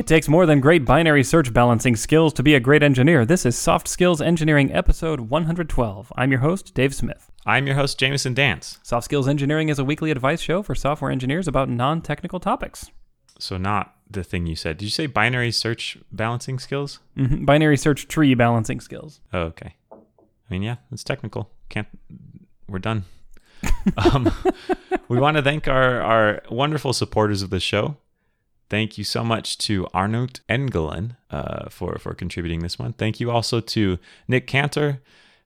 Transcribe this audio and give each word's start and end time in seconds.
It 0.00 0.06
takes 0.06 0.28
more 0.28 0.46
than 0.46 0.60
great 0.60 0.86
binary 0.86 1.22
search 1.22 1.52
balancing 1.52 1.94
skills 1.94 2.32
to 2.32 2.42
be 2.42 2.54
a 2.54 2.58
great 2.58 2.82
engineer. 2.82 3.26
This 3.26 3.44
is 3.44 3.54
Soft 3.54 3.86
Skills 3.86 4.22
Engineering, 4.22 4.72
episode 4.72 5.20
112. 5.20 6.10
I'm 6.16 6.30
your 6.30 6.40
host, 6.40 6.72
Dave 6.74 6.94
Smith. 6.94 7.30
I'm 7.44 7.66
your 7.66 7.76
host, 7.76 7.98
Jamison 7.98 8.32
Dance. 8.32 8.78
Soft 8.82 9.04
Skills 9.04 9.28
Engineering 9.28 9.68
is 9.68 9.78
a 9.78 9.84
weekly 9.84 10.10
advice 10.10 10.40
show 10.40 10.62
for 10.62 10.74
software 10.74 11.10
engineers 11.10 11.46
about 11.46 11.68
non 11.68 12.00
technical 12.00 12.40
topics. 12.40 12.90
So, 13.38 13.58
not 13.58 13.94
the 14.10 14.24
thing 14.24 14.46
you 14.46 14.56
said. 14.56 14.78
Did 14.78 14.86
you 14.86 14.90
say 14.90 15.04
binary 15.04 15.52
search 15.52 15.98
balancing 16.10 16.58
skills? 16.58 17.00
Mhm. 17.18 17.44
Binary 17.44 17.76
search 17.76 18.08
tree 18.08 18.32
balancing 18.32 18.80
skills. 18.80 19.20
Oh, 19.34 19.40
okay. 19.40 19.74
I 19.92 19.96
mean, 20.48 20.62
yeah, 20.62 20.76
it's 20.90 21.04
technical. 21.04 21.50
Can't. 21.68 21.88
We're 22.66 22.78
done. 22.78 23.04
um, 23.98 24.32
we 25.08 25.20
want 25.20 25.36
to 25.36 25.42
thank 25.42 25.68
our, 25.68 26.00
our 26.00 26.42
wonderful 26.50 26.94
supporters 26.94 27.42
of 27.42 27.50
the 27.50 27.60
show. 27.60 27.98
Thank 28.70 28.96
you 28.96 29.02
so 29.02 29.24
much 29.24 29.58
to 29.58 29.88
Arnold 29.92 30.40
Engelen 30.48 31.16
uh, 31.28 31.68
for, 31.68 31.98
for 31.98 32.14
contributing 32.14 32.60
this 32.60 32.78
one. 32.78 32.92
Thank 32.92 33.18
you 33.18 33.30
also 33.30 33.60
to 33.60 33.98
Nick 34.28 34.46
Cantor, 34.46 35.00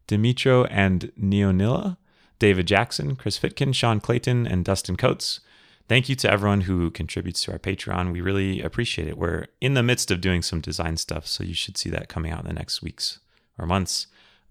Dimitro 0.06 0.68
and 0.70 1.10
Neonilla, 1.18 1.96
David 2.38 2.66
Jackson, 2.66 3.16
Chris 3.16 3.38
Fitkin, 3.38 3.74
Sean 3.74 3.98
Clayton, 3.98 4.46
and 4.46 4.62
Dustin 4.62 4.96
Coates. 4.96 5.40
Thank 5.88 6.10
you 6.10 6.14
to 6.16 6.30
everyone 6.30 6.62
who 6.62 6.90
contributes 6.90 7.42
to 7.44 7.52
our 7.52 7.58
Patreon. 7.58 8.12
We 8.12 8.20
really 8.20 8.60
appreciate 8.60 9.08
it. 9.08 9.16
We're 9.16 9.46
in 9.60 9.72
the 9.72 9.82
midst 9.82 10.10
of 10.10 10.20
doing 10.20 10.42
some 10.42 10.60
design 10.60 10.98
stuff, 10.98 11.26
so 11.26 11.44
you 11.44 11.54
should 11.54 11.78
see 11.78 11.88
that 11.90 12.08
coming 12.08 12.30
out 12.30 12.40
in 12.40 12.46
the 12.46 12.52
next 12.52 12.82
weeks 12.82 13.20
or 13.58 13.66
months. 13.66 14.06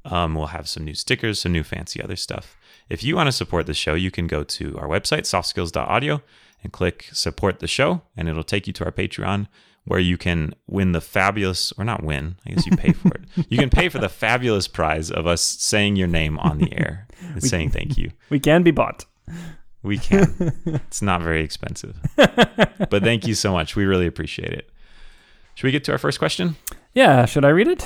Um, 0.06 0.36
we'll 0.36 0.48
have 0.48 0.68
some 0.68 0.84
new 0.84 0.96
stickers, 0.96 1.42
some 1.42 1.52
new 1.52 1.64
fancy 1.64 2.02
other 2.02 2.16
stuff. 2.16 2.58
If 2.90 3.04
you 3.04 3.16
want 3.16 3.28
to 3.28 3.32
support 3.32 3.68
the 3.68 3.74
show, 3.74 3.94
you 3.94 4.12
can 4.12 4.28
go 4.28 4.44
to 4.44 4.78
our 4.78 4.88
website, 4.88 5.22
softskills.audio, 5.22 6.22
and 6.64 6.72
click 6.72 7.10
support 7.14 7.60
the 7.60 7.68
show, 7.68 8.02
and 8.16 8.28
it'll 8.28 8.44
take 8.44 8.68
you 8.68 8.74
to 8.74 8.86
our 8.86 8.92
Patreon 8.92 9.48
where 9.86 10.00
you 10.00 10.18
can 10.18 10.54
win 10.68 10.94
the 10.94 11.02
fabulous, 11.02 11.74
or 11.78 11.84
not 11.84 12.04
win, 12.04 12.36
I 12.46 12.52
guess 12.52 12.66
you 12.66 12.78
pay 12.78 12.94
for 12.94 13.10
it. 13.10 13.22
You 13.50 13.58
can 13.58 13.70
pay 13.70 13.90
for 13.90 14.00
the 14.00 14.10
fabulous 14.10 14.68
prize 14.68 15.12
of 15.12 15.28
us 15.28 15.42
saying 15.42 15.96
your 15.96 16.08
name 16.08 16.40
on 16.40 16.60
the 16.60 16.72
air 16.74 17.08
and 17.20 17.44
saying 17.44 17.72
thank 17.72 17.98
you. 17.98 18.12
We 18.30 18.40
can 18.40 18.64
be 18.64 18.72
bought. 18.72 19.06
We 19.82 19.98
can. 19.98 20.54
it's 20.66 21.02
not 21.02 21.22
very 21.22 21.44
expensive. 21.44 21.98
but 22.16 23.04
thank 23.04 23.28
you 23.28 23.36
so 23.36 23.52
much. 23.52 23.76
We 23.76 23.86
really 23.86 24.08
appreciate 24.08 24.54
it. 24.54 24.70
Should 25.56 25.66
we 25.66 25.72
get 25.72 25.84
to 25.86 25.92
our 25.92 25.98
first 25.98 26.20
question? 26.20 26.56
Yeah, 26.94 27.26
should 27.26 27.44
I 27.44 27.50
read 27.50 27.68
it? 27.68 27.86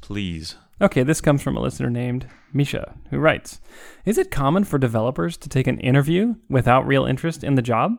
Please. 0.00 0.56
Okay, 0.82 1.02
this 1.02 1.20
comes 1.20 1.42
from 1.42 1.58
a 1.58 1.60
listener 1.60 1.90
named 1.90 2.26
Misha, 2.54 2.94
who 3.10 3.18
writes 3.18 3.60
Is 4.06 4.16
it 4.16 4.30
common 4.30 4.64
for 4.64 4.78
developers 4.78 5.36
to 5.36 5.48
take 5.48 5.66
an 5.66 5.78
interview 5.80 6.36
without 6.48 6.86
real 6.86 7.04
interest 7.04 7.44
in 7.44 7.54
the 7.54 7.62
job? 7.62 7.96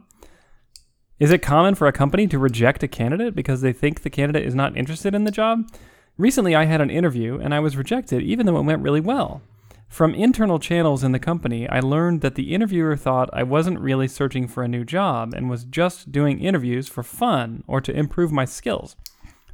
Is 1.20 1.30
it 1.30 1.44
common 1.44 1.76
for 1.76 1.86
a 1.86 1.94
company 1.94 2.26
to 2.26 2.40
reject 2.40 2.82
a 2.82 2.88
candidate 2.88 3.36
because 3.36 3.62
they 3.62 3.72
think 3.72 4.02
the 4.02 4.10
candidate 4.10 4.48
is 4.48 4.56
not 4.56 4.76
interested 4.76 5.14
in 5.14 5.26
the 5.26 5.32
job? 5.32 5.70
Recently, 6.18 6.56
I 6.56 6.66
had 6.66 6.82
an 6.82 6.90
interview 6.90 7.40
and 7.40 7.54
I 7.54 7.60
was 7.60 7.78
rejected 7.78 8.24
even 8.24 8.48
though 8.48 8.58
it 8.58 8.64
went 8.64 8.82
really 8.82 9.00
well. 9.00 9.44
From 9.88 10.16
internal 10.16 10.58
channels 10.58 11.04
in 11.04 11.12
the 11.12 11.20
company, 11.20 11.70
I 11.70 11.82
learned 11.82 12.22
that 12.22 12.34
the 12.34 12.54
interviewer 12.56 12.96
thought 12.96 13.30
I 13.32 13.44
wasn't 13.44 13.80
really 13.80 14.08
searching 14.08 14.48
for 14.48 14.64
a 14.64 14.68
new 14.68 14.84
job 14.84 15.36
and 15.36 15.50
was 15.50 15.66
just 15.66 16.12
doing 16.12 16.40
interviews 16.40 16.88
for 16.88 17.04
fun 17.04 17.64
or 17.68 17.80
to 17.82 17.96
improve 17.96 18.32
my 18.32 18.46
skills. 18.46 18.96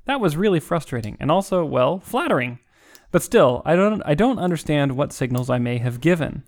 That 0.05 0.21
was 0.21 0.37
really 0.37 0.61
frustrating 0.61 1.17
and 1.19 1.29
also, 1.29 1.65
well, 1.65 1.99
flattering. 1.99 2.59
But 3.11 3.23
still, 3.23 3.61
I 3.65 3.75
don't 3.75 4.01
I 4.05 4.15
don't 4.15 4.39
understand 4.39 4.97
what 4.97 5.13
signals 5.13 5.49
I 5.49 5.59
may 5.59 5.77
have 5.77 6.01
given. 6.01 6.43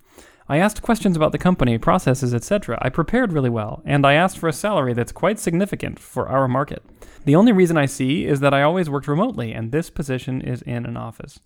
I 0.51 0.57
asked 0.57 0.81
questions 0.81 1.15
about 1.15 1.31
the 1.31 1.37
company, 1.37 1.77
processes, 1.77 2.33
etc. 2.33 2.79
I 2.81 2.89
prepared 2.89 3.31
really 3.31 3.51
well, 3.51 3.83
and 3.85 4.05
I 4.05 4.13
asked 4.13 4.39
for 4.39 4.49
a 4.49 4.53
salary 4.53 4.93
that's 4.93 5.11
quite 5.11 5.37
significant 5.37 5.99
for 5.99 6.27
our 6.27 6.47
market. 6.47 6.83
The 7.25 7.35
only 7.35 7.51
reason 7.51 7.77
I 7.77 7.85
see 7.85 8.25
is 8.25 8.39
that 8.39 8.53
I 8.53 8.63
always 8.63 8.89
worked 8.89 9.07
remotely, 9.07 9.53
and 9.53 9.71
this 9.71 9.91
position 9.91 10.41
is 10.41 10.63
in 10.63 10.87
an 10.87 10.97
office. 10.97 11.39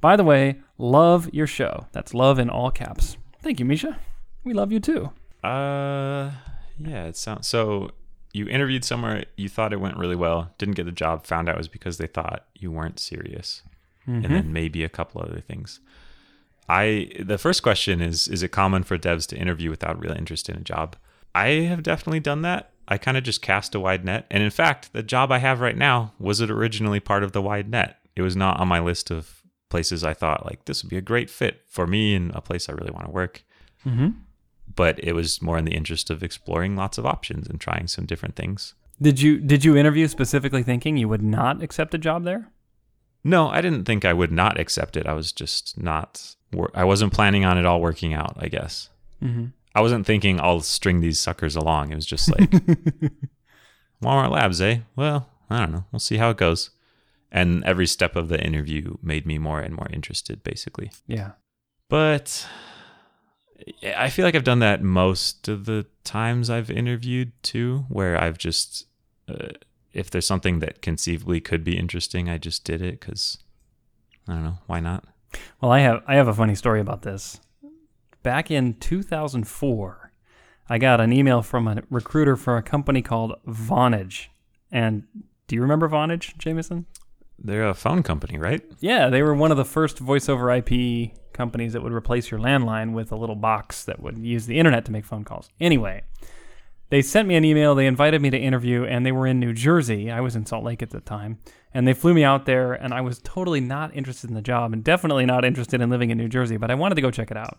By 0.00 0.16
the 0.16 0.24
way, 0.24 0.60
love 0.78 1.28
your 1.34 1.46
show. 1.46 1.86
That's 1.92 2.14
love 2.14 2.38
in 2.38 2.48
all 2.48 2.70
caps. 2.70 3.18
Thank 3.42 3.60
you, 3.60 3.66
Misha. 3.66 3.98
We 4.42 4.54
love 4.54 4.72
you 4.72 4.80
too. 4.80 5.10
Uh, 5.44 6.30
yeah, 6.78 7.04
it 7.04 7.16
sounds 7.16 7.46
so. 7.46 7.90
You 8.32 8.48
interviewed 8.48 8.84
somewhere, 8.84 9.24
you 9.36 9.48
thought 9.48 9.72
it 9.72 9.80
went 9.80 9.96
really 9.96 10.16
well, 10.16 10.52
didn't 10.58 10.74
get 10.74 10.84
the 10.84 10.92
job, 10.92 11.24
found 11.26 11.48
out 11.48 11.54
it 11.54 11.58
was 11.58 11.68
because 11.68 11.96
they 11.96 12.06
thought 12.06 12.44
you 12.54 12.70
weren't 12.70 12.98
serious, 12.98 13.62
and 14.06 14.24
then 14.26 14.52
maybe 14.52 14.84
a 14.84 14.88
couple 14.88 15.20
other 15.20 15.40
things. 15.40 15.80
I 16.68 17.10
the 17.20 17.38
first 17.38 17.62
question 17.62 18.00
is: 18.00 18.28
Is 18.28 18.42
it 18.42 18.48
common 18.48 18.82
for 18.82 18.98
devs 18.98 19.26
to 19.28 19.36
interview 19.36 19.70
without 19.70 20.00
real 20.00 20.12
interest 20.12 20.48
in 20.48 20.56
a 20.56 20.60
job? 20.60 20.96
I 21.34 21.48
have 21.68 21.82
definitely 21.82 22.20
done 22.20 22.42
that. 22.42 22.72
I 22.88 22.98
kind 22.98 23.16
of 23.16 23.24
just 23.24 23.42
cast 23.42 23.74
a 23.74 23.80
wide 23.80 24.04
net, 24.04 24.26
and 24.30 24.42
in 24.42 24.50
fact, 24.50 24.92
the 24.92 25.02
job 25.02 25.30
I 25.32 25.38
have 25.38 25.60
right 25.60 25.76
now 25.76 26.12
was 26.18 26.40
it 26.40 26.50
originally 26.50 27.00
part 27.00 27.22
of 27.24 27.32
the 27.32 27.42
wide 27.42 27.68
net. 27.68 27.98
It 28.14 28.22
was 28.22 28.36
not 28.36 28.58
on 28.60 28.68
my 28.68 28.80
list 28.80 29.10
of 29.10 29.42
places 29.68 30.04
I 30.04 30.14
thought 30.14 30.46
like 30.46 30.64
this 30.64 30.82
would 30.82 30.90
be 30.90 30.96
a 30.96 31.00
great 31.02 31.28
fit 31.28 31.62
for 31.66 31.86
me 31.86 32.14
and 32.14 32.32
a 32.34 32.40
place 32.40 32.68
I 32.68 32.72
really 32.72 32.92
want 32.92 33.06
to 33.06 33.10
work 33.12 33.42
Mm-hmm. 33.84 34.08
but 34.74 34.98
it 35.02 35.12
was 35.12 35.40
more 35.42 35.58
in 35.58 35.64
the 35.64 35.74
interest 35.74 36.10
of 36.10 36.22
exploring 36.22 36.74
lots 36.76 36.98
of 36.98 37.06
options 37.06 37.46
and 37.48 37.60
trying 37.60 37.86
some 37.86 38.04
different 38.06 38.34
things. 38.36 38.74
Did 39.00 39.20
you 39.20 39.38
did 39.38 39.64
you 39.64 39.76
interview 39.76 40.08
specifically 40.08 40.62
thinking 40.62 40.96
you 40.96 41.08
would 41.08 41.22
not 41.22 41.62
accept 41.62 41.94
a 41.94 41.98
job 41.98 42.24
there? 42.24 42.50
No, 43.26 43.48
I 43.48 43.60
didn't 43.60 43.84
think 43.84 44.04
I 44.04 44.12
would 44.12 44.30
not 44.32 44.58
accept 44.60 44.96
it. 44.96 45.06
I 45.06 45.12
was 45.12 45.32
just 45.32 45.80
not. 45.82 46.36
I 46.74 46.84
wasn't 46.84 47.12
planning 47.12 47.44
on 47.44 47.58
it 47.58 47.66
all 47.66 47.80
working 47.80 48.14
out. 48.14 48.36
I 48.38 48.48
guess 48.48 48.88
Mm-hmm. 49.22 49.46
I 49.74 49.80
wasn't 49.80 50.06
thinking 50.06 50.40
I'll 50.40 50.60
string 50.60 51.00
these 51.00 51.18
suckers 51.20 51.56
along. 51.56 51.90
It 51.90 51.96
was 51.96 52.06
just 52.06 52.30
like 52.30 52.50
Walmart 54.02 54.30
Labs, 54.30 54.60
eh? 54.60 54.78
Well, 54.94 55.28
I 55.50 55.58
don't 55.58 55.72
know. 55.72 55.84
We'll 55.92 56.00
see 56.00 56.16
how 56.18 56.30
it 56.30 56.36
goes. 56.36 56.70
And 57.32 57.64
every 57.64 57.86
step 57.86 58.14
of 58.16 58.28
the 58.28 58.42
interview 58.42 58.96
made 59.02 59.26
me 59.26 59.38
more 59.38 59.60
and 59.60 59.74
more 59.74 59.88
interested, 59.92 60.42
basically. 60.42 60.90
Yeah. 61.06 61.32
But 61.88 62.46
I 63.96 64.08
feel 64.10 64.24
like 64.24 64.34
I've 64.34 64.44
done 64.44 64.60
that 64.60 64.82
most 64.82 65.48
of 65.48 65.64
the 65.66 65.86
times 66.04 66.48
I've 66.50 66.70
interviewed 66.70 67.32
too, 67.42 67.84
where 67.88 68.20
I've 68.20 68.38
just, 68.38 68.86
uh, 69.28 69.48
if 69.96 70.10
there's 70.10 70.26
something 70.26 70.58
that 70.60 70.82
conceivably 70.82 71.40
could 71.40 71.64
be 71.64 71.78
interesting, 71.78 72.28
I 72.28 72.38
just 72.38 72.64
did 72.64 72.82
it 72.82 73.00
because 73.00 73.38
I 74.28 74.34
don't 74.34 74.44
know 74.44 74.58
why 74.66 74.80
not. 74.80 75.04
Well, 75.60 75.72
I 75.72 75.80
have 75.80 76.02
I 76.06 76.16
have 76.16 76.28
a 76.28 76.34
funny 76.34 76.54
story 76.54 76.80
about 76.80 77.02
this. 77.02 77.40
Back 78.22 78.50
in 78.50 78.74
2004, 78.74 80.12
I 80.68 80.78
got 80.78 81.00
an 81.00 81.12
email 81.12 81.42
from 81.42 81.66
a 81.68 81.82
recruiter 81.90 82.36
for 82.36 82.56
a 82.56 82.62
company 82.62 83.00
called 83.00 83.34
Vonage. 83.46 84.26
And 84.70 85.04
do 85.46 85.54
you 85.54 85.62
remember 85.62 85.88
Vonage, 85.88 86.36
Jamison? 86.36 86.86
They're 87.38 87.68
a 87.68 87.74
phone 87.74 88.02
company, 88.02 88.38
right? 88.38 88.62
Yeah, 88.80 89.08
they 89.08 89.22
were 89.22 89.34
one 89.34 89.50
of 89.50 89.56
the 89.56 89.64
first 89.64 89.98
voice 89.98 90.28
over 90.28 90.50
IP 90.50 91.12
companies 91.32 91.74
that 91.74 91.82
would 91.82 91.92
replace 91.92 92.30
your 92.30 92.40
landline 92.40 92.92
with 92.94 93.12
a 93.12 93.16
little 93.16 93.36
box 93.36 93.84
that 93.84 94.00
would 94.00 94.18
use 94.18 94.46
the 94.46 94.58
internet 94.58 94.84
to 94.86 94.92
make 94.92 95.04
phone 95.04 95.22
calls. 95.22 95.50
Anyway, 95.60 96.02
they 96.88 97.02
sent 97.02 97.26
me 97.26 97.34
an 97.36 97.44
email, 97.44 97.74
they 97.74 97.86
invited 97.86 98.22
me 98.22 98.30
to 98.30 98.38
interview, 98.38 98.84
and 98.84 99.04
they 99.04 99.12
were 99.12 99.26
in 99.26 99.40
New 99.40 99.52
Jersey. 99.52 100.10
I 100.10 100.20
was 100.20 100.36
in 100.36 100.46
Salt 100.46 100.64
Lake 100.64 100.82
at 100.82 100.90
the 100.90 101.00
time. 101.00 101.38
And 101.74 101.86
they 101.86 101.92
flew 101.92 102.14
me 102.14 102.24
out 102.24 102.46
there, 102.46 102.72
and 102.72 102.94
I 102.94 103.02
was 103.02 103.18
totally 103.18 103.60
not 103.60 103.94
interested 103.94 104.30
in 104.30 104.34
the 104.34 104.42
job 104.42 104.72
and 104.72 104.82
definitely 104.82 105.26
not 105.26 105.44
interested 105.44 105.80
in 105.80 105.90
living 105.90 106.10
in 106.10 106.16
New 106.16 106.28
Jersey, 106.28 106.56
but 106.56 106.70
I 106.70 106.74
wanted 106.74 106.94
to 106.94 107.02
go 107.02 107.10
check 107.10 107.30
it 107.30 107.36
out. 107.36 107.58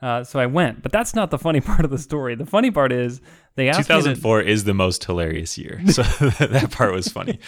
Uh, 0.00 0.22
so 0.22 0.38
I 0.38 0.46
went, 0.46 0.82
but 0.82 0.92
that's 0.92 1.14
not 1.14 1.30
the 1.30 1.38
funny 1.38 1.60
part 1.62 1.84
of 1.84 1.90
the 1.90 1.98
story. 1.98 2.36
The 2.36 2.46
funny 2.46 2.70
part 2.70 2.92
is 2.92 3.20
they 3.56 3.68
asked 3.68 3.80
me 3.80 3.96
to, 3.96 4.02
2004 4.02 4.42
is 4.42 4.64
the 4.64 4.74
most 4.74 5.04
hilarious 5.04 5.58
year, 5.58 5.82
so 5.88 6.02
that 6.38 6.70
part 6.70 6.92
was 6.92 7.08
funny. 7.08 7.38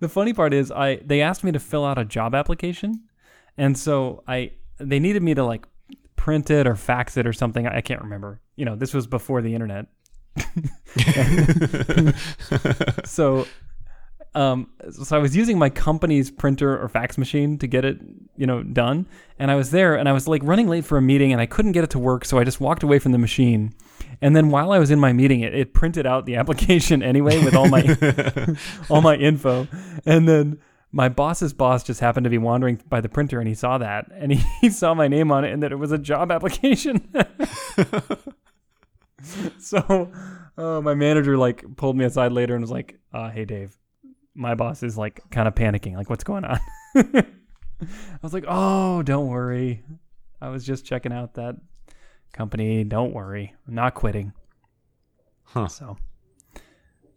the 0.00 0.08
funny 0.08 0.34
part 0.34 0.52
is 0.52 0.70
I 0.70 0.96
they 0.96 1.22
asked 1.22 1.42
me 1.42 1.52
to 1.52 1.58
fill 1.58 1.86
out 1.86 1.98
a 1.98 2.04
job 2.04 2.34
application, 2.34 3.04
and 3.56 3.78
so 3.78 4.22
I 4.28 4.52
they 4.78 4.98
needed 4.98 5.22
me 5.22 5.34
to 5.34 5.44
like 5.44 5.66
print 6.22 6.50
it 6.50 6.68
or 6.68 6.76
fax 6.76 7.16
it 7.16 7.26
or 7.26 7.32
something. 7.32 7.66
I 7.66 7.80
can't 7.80 8.00
remember. 8.00 8.40
You 8.54 8.64
know, 8.64 8.76
this 8.76 8.94
was 8.94 9.08
before 9.08 9.42
the 9.42 9.56
internet. 9.56 9.86
so 13.04 13.44
um 14.36 14.70
so 14.92 15.16
I 15.16 15.18
was 15.18 15.36
using 15.36 15.58
my 15.58 15.68
company's 15.68 16.30
printer 16.30 16.80
or 16.80 16.88
fax 16.88 17.18
machine 17.18 17.58
to 17.58 17.66
get 17.66 17.84
it, 17.84 17.98
you 18.36 18.46
know, 18.46 18.62
done. 18.62 19.08
And 19.36 19.50
I 19.50 19.56
was 19.56 19.72
there 19.72 19.96
and 19.96 20.08
I 20.08 20.12
was 20.12 20.28
like 20.28 20.42
running 20.44 20.68
late 20.68 20.84
for 20.84 20.96
a 20.96 21.02
meeting 21.02 21.32
and 21.32 21.40
I 21.40 21.46
couldn't 21.46 21.72
get 21.72 21.82
it 21.82 21.90
to 21.90 21.98
work, 21.98 22.24
so 22.24 22.38
I 22.38 22.44
just 22.44 22.60
walked 22.60 22.84
away 22.84 23.00
from 23.00 23.10
the 23.10 23.18
machine. 23.18 23.74
And 24.20 24.36
then 24.36 24.50
while 24.50 24.70
I 24.70 24.78
was 24.78 24.92
in 24.92 25.00
my 25.00 25.12
meeting, 25.12 25.40
it, 25.40 25.56
it 25.56 25.74
printed 25.74 26.06
out 26.06 26.24
the 26.24 26.36
application 26.40 27.02
anyway 27.02 27.44
with 27.44 27.56
all 27.56 27.68
my 27.68 27.96
all 28.88 29.02
my 29.02 29.16
info. 29.16 29.66
And 30.06 30.28
then 30.28 30.60
my 30.92 31.08
boss's 31.08 31.54
boss 31.54 31.82
just 31.82 32.00
happened 32.00 32.24
to 32.24 32.30
be 32.30 32.38
wandering 32.38 32.80
by 32.88 33.00
the 33.00 33.08
printer 33.08 33.40
and 33.40 33.48
he 33.48 33.54
saw 33.54 33.78
that 33.78 34.06
and 34.14 34.32
he, 34.32 34.44
he 34.60 34.68
saw 34.70 34.94
my 34.94 35.08
name 35.08 35.32
on 35.32 35.44
it 35.44 35.52
and 35.52 35.62
that 35.62 35.72
it 35.72 35.76
was 35.76 35.90
a 35.90 35.98
job 35.98 36.30
application. 36.30 37.12
so 39.58 40.12
uh, 40.58 40.80
my 40.82 40.94
manager 40.94 41.36
like 41.38 41.64
pulled 41.76 41.96
me 41.96 42.04
aside 42.04 42.32
later 42.32 42.54
and 42.54 42.62
was 42.62 42.70
like, 42.70 42.98
uh, 43.12 43.30
"Hey 43.30 43.44
Dave, 43.44 43.76
my 44.34 44.54
boss 44.54 44.82
is 44.82 44.98
like 44.98 45.22
kind 45.30 45.48
of 45.48 45.54
panicking. 45.54 45.96
Like, 45.96 46.10
what's 46.10 46.24
going 46.24 46.44
on?" 46.44 46.58
I 46.94 47.24
was 48.20 48.34
like, 48.34 48.44
"Oh, 48.46 49.02
don't 49.02 49.28
worry. 49.28 49.82
I 50.40 50.48
was 50.50 50.64
just 50.64 50.84
checking 50.84 51.12
out 51.12 51.34
that 51.34 51.56
company. 52.32 52.84
Don't 52.84 53.14
worry, 53.14 53.54
I'm 53.66 53.74
not 53.74 53.94
quitting." 53.94 54.32
Huh. 55.44 55.68
So 55.68 55.96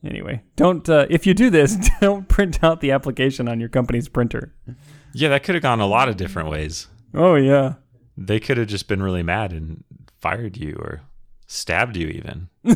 Anyway, 0.03 0.41
don't 0.55 0.87
uh, 0.89 1.05
if 1.09 1.25
you 1.25 1.33
do 1.33 1.49
this, 1.49 1.77
don't 2.01 2.27
print 2.27 2.63
out 2.63 2.81
the 2.81 2.91
application 2.91 3.47
on 3.47 3.59
your 3.59 3.69
company's 3.69 4.07
printer. 4.09 4.53
Yeah, 5.13 5.29
that 5.29 5.43
could 5.43 5.55
have 5.55 5.61
gone 5.63 5.79
a 5.79 5.87
lot 5.87 6.09
of 6.09 6.17
different 6.17 6.49
ways. 6.49 6.87
Oh 7.13 7.35
yeah. 7.35 7.75
They 8.17 8.39
could 8.39 8.57
have 8.57 8.67
just 8.67 8.87
been 8.87 9.01
really 9.03 9.23
mad 9.23 9.51
and 9.51 9.83
fired 10.19 10.57
you 10.57 10.75
or 10.79 11.01
stabbed 11.47 11.97
you 11.97 12.07
even. 12.07 12.49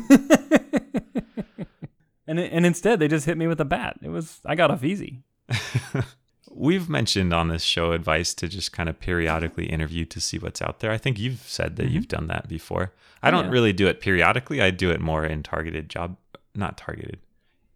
And 2.27 2.39
and 2.39 2.63
instead 2.63 2.99
they 2.99 3.07
just 3.07 3.25
hit 3.25 3.39
me 3.39 3.47
with 3.47 3.59
a 3.59 3.65
bat. 3.65 3.97
It 4.03 4.09
was 4.09 4.39
I 4.45 4.53
got 4.53 4.69
off 4.69 4.83
easy. 4.83 5.23
We've 6.51 6.87
mentioned 6.87 7.33
on 7.33 7.47
this 7.47 7.63
show 7.63 7.91
advice 7.91 8.35
to 8.35 8.47
just 8.47 8.71
kind 8.71 8.87
of 8.87 8.99
periodically 8.99 9.65
interview 9.65 10.05
to 10.05 10.21
see 10.21 10.37
what's 10.37 10.61
out 10.61 10.79
there. 10.79 10.91
I 10.91 10.99
think 10.99 11.17
you've 11.17 11.39
said 11.47 11.75
that 11.77 11.89
you've 11.89 12.07
done 12.07 12.27
that 12.27 12.47
before. 12.47 12.93
I 13.23 13.31
don't 13.31 13.45
Yeah. 13.45 13.51
really 13.51 13.73
do 13.73 13.87
it 13.87 13.99
periodically. 13.99 14.61
I 14.61 14.69
do 14.69 14.91
it 14.91 15.01
more 15.01 15.25
in 15.25 15.41
targeted 15.41 15.89
job, 15.89 16.17
not 16.59 16.77
targeted, 16.77 17.19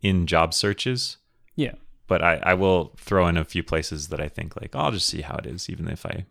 in 0.01 0.27
job 0.27 0.53
searches. 0.53 1.17
Yeah. 1.55 1.73
But 2.07 2.21
I, 2.21 2.35
I 2.43 2.53
will 2.53 2.93
throw 2.97 3.27
in 3.27 3.37
a 3.37 3.43
few 3.45 3.63
places 3.63 4.09
that 4.09 4.19
I 4.19 4.27
think 4.27 4.59
like, 4.61 4.75
I'll 4.75 4.91
just 4.91 5.07
see 5.07 5.21
how 5.21 5.37
it 5.37 5.45
is, 5.45 5.69
even 5.69 5.87
if 5.87 6.05
I 6.05 6.25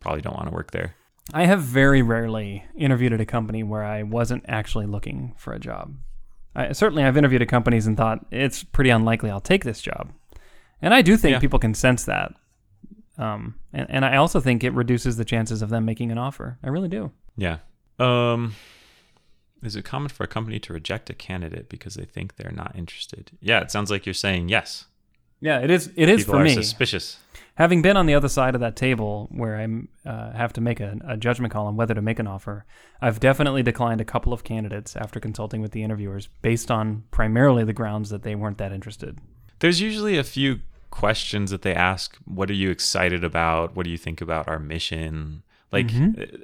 probably 0.00 0.22
don't 0.22 0.36
want 0.36 0.48
to 0.48 0.54
work 0.54 0.70
there. 0.70 0.94
I 1.32 1.46
have 1.46 1.62
very 1.62 2.02
rarely 2.02 2.64
interviewed 2.76 3.12
at 3.12 3.20
a 3.20 3.26
company 3.26 3.62
where 3.62 3.82
I 3.82 4.02
wasn't 4.02 4.44
actually 4.46 4.86
looking 4.86 5.34
for 5.36 5.52
a 5.52 5.58
job. 5.58 5.96
I, 6.54 6.72
certainly, 6.72 7.02
I've 7.02 7.16
interviewed 7.16 7.42
at 7.42 7.48
companies 7.48 7.86
and 7.86 7.96
thought 7.96 8.24
it's 8.30 8.62
pretty 8.62 8.90
unlikely 8.90 9.30
I'll 9.30 9.40
take 9.40 9.64
this 9.64 9.80
job, 9.80 10.12
and 10.80 10.94
I 10.94 11.02
do 11.02 11.16
think 11.16 11.32
Yeah. 11.32 11.38
people 11.40 11.58
can 11.58 11.74
sense 11.74 12.04
that. 12.04 12.32
Um, 13.18 13.56
and, 13.72 13.86
and 13.90 14.04
I 14.04 14.16
also 14.16 14.38
think 14.38 14.62
it 14.62 14.72
reduces 14.72 15.16
the 15.16 15.24
chances 15.24 15.62
of 15.62 15.70
them 15.70 15.84
making 15.84 16.12
an 16.12 16.18
offer. 16.18 16.58
I 16.62 16.68
really 16.68 16.88
do. 16.88 17.10
Yeah. 17.36 17.58
Um, 17.98 18.54
is 19.66 19.76
it 19.76 19.84
common 19.84 20.08
for 20.08 20.24
a 20.24 20.28
company 20.28 20.58
to 20.60 20.72
reject 20.72 21.10
a 21.10 21.14
candidate 21.14 21.68
because 21.68 21.94
they 21.94 22.04
think 22.04 22.36
they're 22.36 22.52
not 22.52 22.74
interested? 22.76 23.32
Yeah, 23.40 23.60
it 23.60 23.70
sounds 23.70 23.90
like 23.90 24.06
you're 24.06 24.14
saying 24.14 24.48
yes. 24.48 24.86
Yeah, 25.40 25.60
it 25.60 25.70
is. 25.70 25.90
It 25.96 26.08
is 26.08 26.22
People 26.22 26.34
for 26.34 26.40
are 26.40 26.44
me. 26.44 26.54
suspicious. 26.54 27.18
Having 27.56 27.82
been 27.82 27.96
on 27.96 28.06
the 28.06 28.14
other 28.14 28.28
side 28.28 28.54
of 28.54 28.60
that 28.62 28.76
table 28.76 29.28
where 29.30 29.56
I 29.56 30.08
uh, 30.08 30.32
have 30.32 30.52
to 30.54 30.60
make 30.60 30.80
a, 30.80 30.96
a 31.06 31.16
judgment 31.16 31.52
call 31.52 31.66
on 31.66 31.76
whether 31.76 31.94
to 31.94 32.02
make 32.02 32.18
an 32.18 32.26
offer, 32.26 32.64
I've 33.00 33.20
definitely 33.20 33.62
declined 33.62 34.00
a 34.00 34.04
couple 34.04 34.32
of 34.32 34.42
candidates 34.42 34.96
after 34.96 35.20
consulting 35.20 35.60
with 35.60 35.72
the 35.72 35.82
interviewers 35.82 36.28
based 36.42 36.70
on 36.70 37.04
primarily 37.10 37.62
the 37.62 37.72
grounds 37.72 38.10
that 38.10 38.22
they 38.22 38.34
weren't 38.34 38.58
that 38.58 38.72
interested. 38.72 39.18
There's 39.60 39.80
usually 39.80 40.18
a 40.18 40.24
few 40.24 40.60
questions 40.90 41.50
that 41.50 41.62
they 41.62 41.74
ask. 41.74 42.16
What 42.24 42.50
are 42.50 42.54
you 42.54 42.70
excited 42.70 43.22
about? 43.22 43.76
What 43.76 43.84
do 43.84 43.90
you 43.90 43.98
think 43.98 44.20
about 44.20 44.48
our 44.48 44.58
mission? 44.58 45.42
Like, 45.70 45.88
Mm-hmm. 45.88 46.42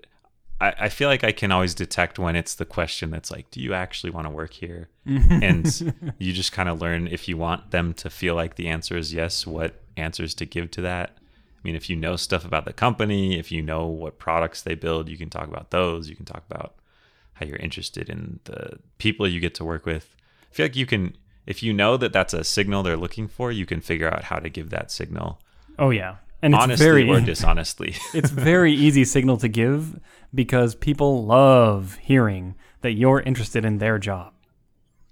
I, 0.61 0.75
I 0.79 0.89
feel 0.89 1.09
like 1.09 1.25
I 1.25 1.33
can 1.33 1.53
always 1.53 1.75
detect 1.75 2.19
when 2.19 2.37
it's 2.37 2.55
the 2.55 2.65
question 2.65 3.11
that's 3.11 3.31
like, 3.31 3.51
do 3.51 3.61
you 3.61 3.75
actually 3.75 4.11
want 4.11 4.27
to 4.27 4.31
work 4.31 4.53
here? 4.53 4.89
and 5.07 6.15
you 6.19 6.33
just 6.33 6.53
kind 6.53 6.69
of 6.69 6.81
learn 6.81 7.07
if 7.07 7.29
you 7.29 7.37
want 7.37 7.71
them 7.71 7.95
to 7.95 8.11
feel 8.11 8.35
like 8.35 8.57
the 8.57 8.69
answer 8.69 8.97
is 8.97 9.13
yes, 9.13 9.47
what 9.47 9.81
answers 9.97 10.35
to 10.35 10.47
give 10.47 10.71
to 10.73 10.81
that. 10.83 11.17
I 11.19 11.61
mean, 11.63 11.75
if 11.75 11.91
you 11.91 11.97
know 11.97 12.17
stuff 12.17 12.45
about 12.45 12.65
the 12.65 12.73
company, 12.73 13.39
if 13.39 13.53
you 13.53 13.63
know 13.63 13.87
what 13.87 14.19
products 14.19 14.63
they 14.63 14.75
build, 14.75 15.09
you 15.09 15.19
can 15.19 15.31
talk 15.31 15.47
about 15.49 15.71
those. 15.71 16.09
You 16.09 16.17
can 16.17 16.25
talk 16.25 16.43
about 16.51 16.75
how 17.35 17.47
you're 17.47 17.57
interested 17.57 18.09
in 18.09 18.41
the 18.45 18.79
people 18.99 19.29
you 19.29 19.41
get 19.41 19.55
to 19.57 19.65
work 19.65 19.85
with. 19.85 20.15
I 20.51 20.55
feel 20.55 20.65
like 20.65 20.77
you 20.77 20.87
can, 20.87 21.17
if 21.47 21.63
you 21.63 21.73
know 21.73 21.97
that 21.97 22.13
that's 22.13 22.33
a 22.33 22.45
signal 22.45 22.83
they're 22.83 22.97
looking 22.97 23.29
for, 23.29 23.53
you 23.53 23.67
can 23.67 23.81
figure 23.81 24.09
out 24.09 24.25
how 24.25 24.39
to 24.39 24.49
give 24.49 24.71
that 24.71 24.91
signal 24.91 25.41
Oh 25.81 25.89
yeah, 25.89 26.17
and 26.43 26.55
it's 26.55 26.63
honestly 26.63 26.85
very 26.85 27.11
or 27.11 27.21
dishonestly. 27.21 27.97
it's 28.15 28.31
very 28.31 28.73
easy 28.73 29.05
signal 29.05 29.37
to 29.39 29.49
give 29.49 30.01
because 30.35 30.75
people 30.75 31.25
love 31.25 31.99
hearing 32.01 32.55
that 32.83 32.93
you're 32.93 33.21
interested 33.21 33.65
in 33.65 33.79
their 33.79 33.99
job. 33.99 34.33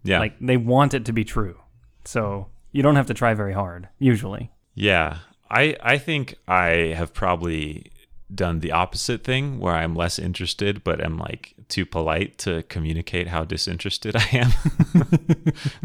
yeah. 0.03 0.21
Like 0.21 0.35
they 0.41 0.57
want 0.57 0.95
it 0.95 1.05
to 1.07 1.13
be 1.13 1.25
true. 1.25 1.59
So 2.05 2.49
you 2.73 2.83
don't 2.83 2.97
have 2.97 3.07
to 3.07 3.15
try 3.15 3.35
very 3.35 3.53
hard 3.53 3.89
usually. 3.99 4.53
Yeah, 4.75 5.19
I 5.51 5.77
I 5.83 5.99
think 5.99 6.37
I 6.47 6.95
have 6.97 7.13
probably 7.13 7.93
done 8.35 8.61
the 8.61 8.73
opposite 8.73 9.25
thing 9.25 9.59
where 9.59 9.75
I'm 9.75 9.95
less 9.95 10.19
interested, 10.19 10.85
but 10.85 11.03
am 11.03 11.19
like 11.19 11.55
too 11.69 11.87
polite 11.87 12.39
to 12.39 12.63
communicate 12.65 13.29
how 13.29 13.45
disinterested 13.45 14.17
I 14.17 14.29
am. 14.33 14.53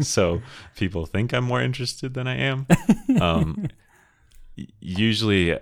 so 0.00 0.42
people 0.76 1.06
think 1.06 1.32
I'm 1.32 1.44
more 1.44 1.62
interested 1.62 2.14
than 2.14 2.26
I 2.26 2.36
am. 2.36 2.66
Um, 3.20 3.68
usually, 4.80 5.58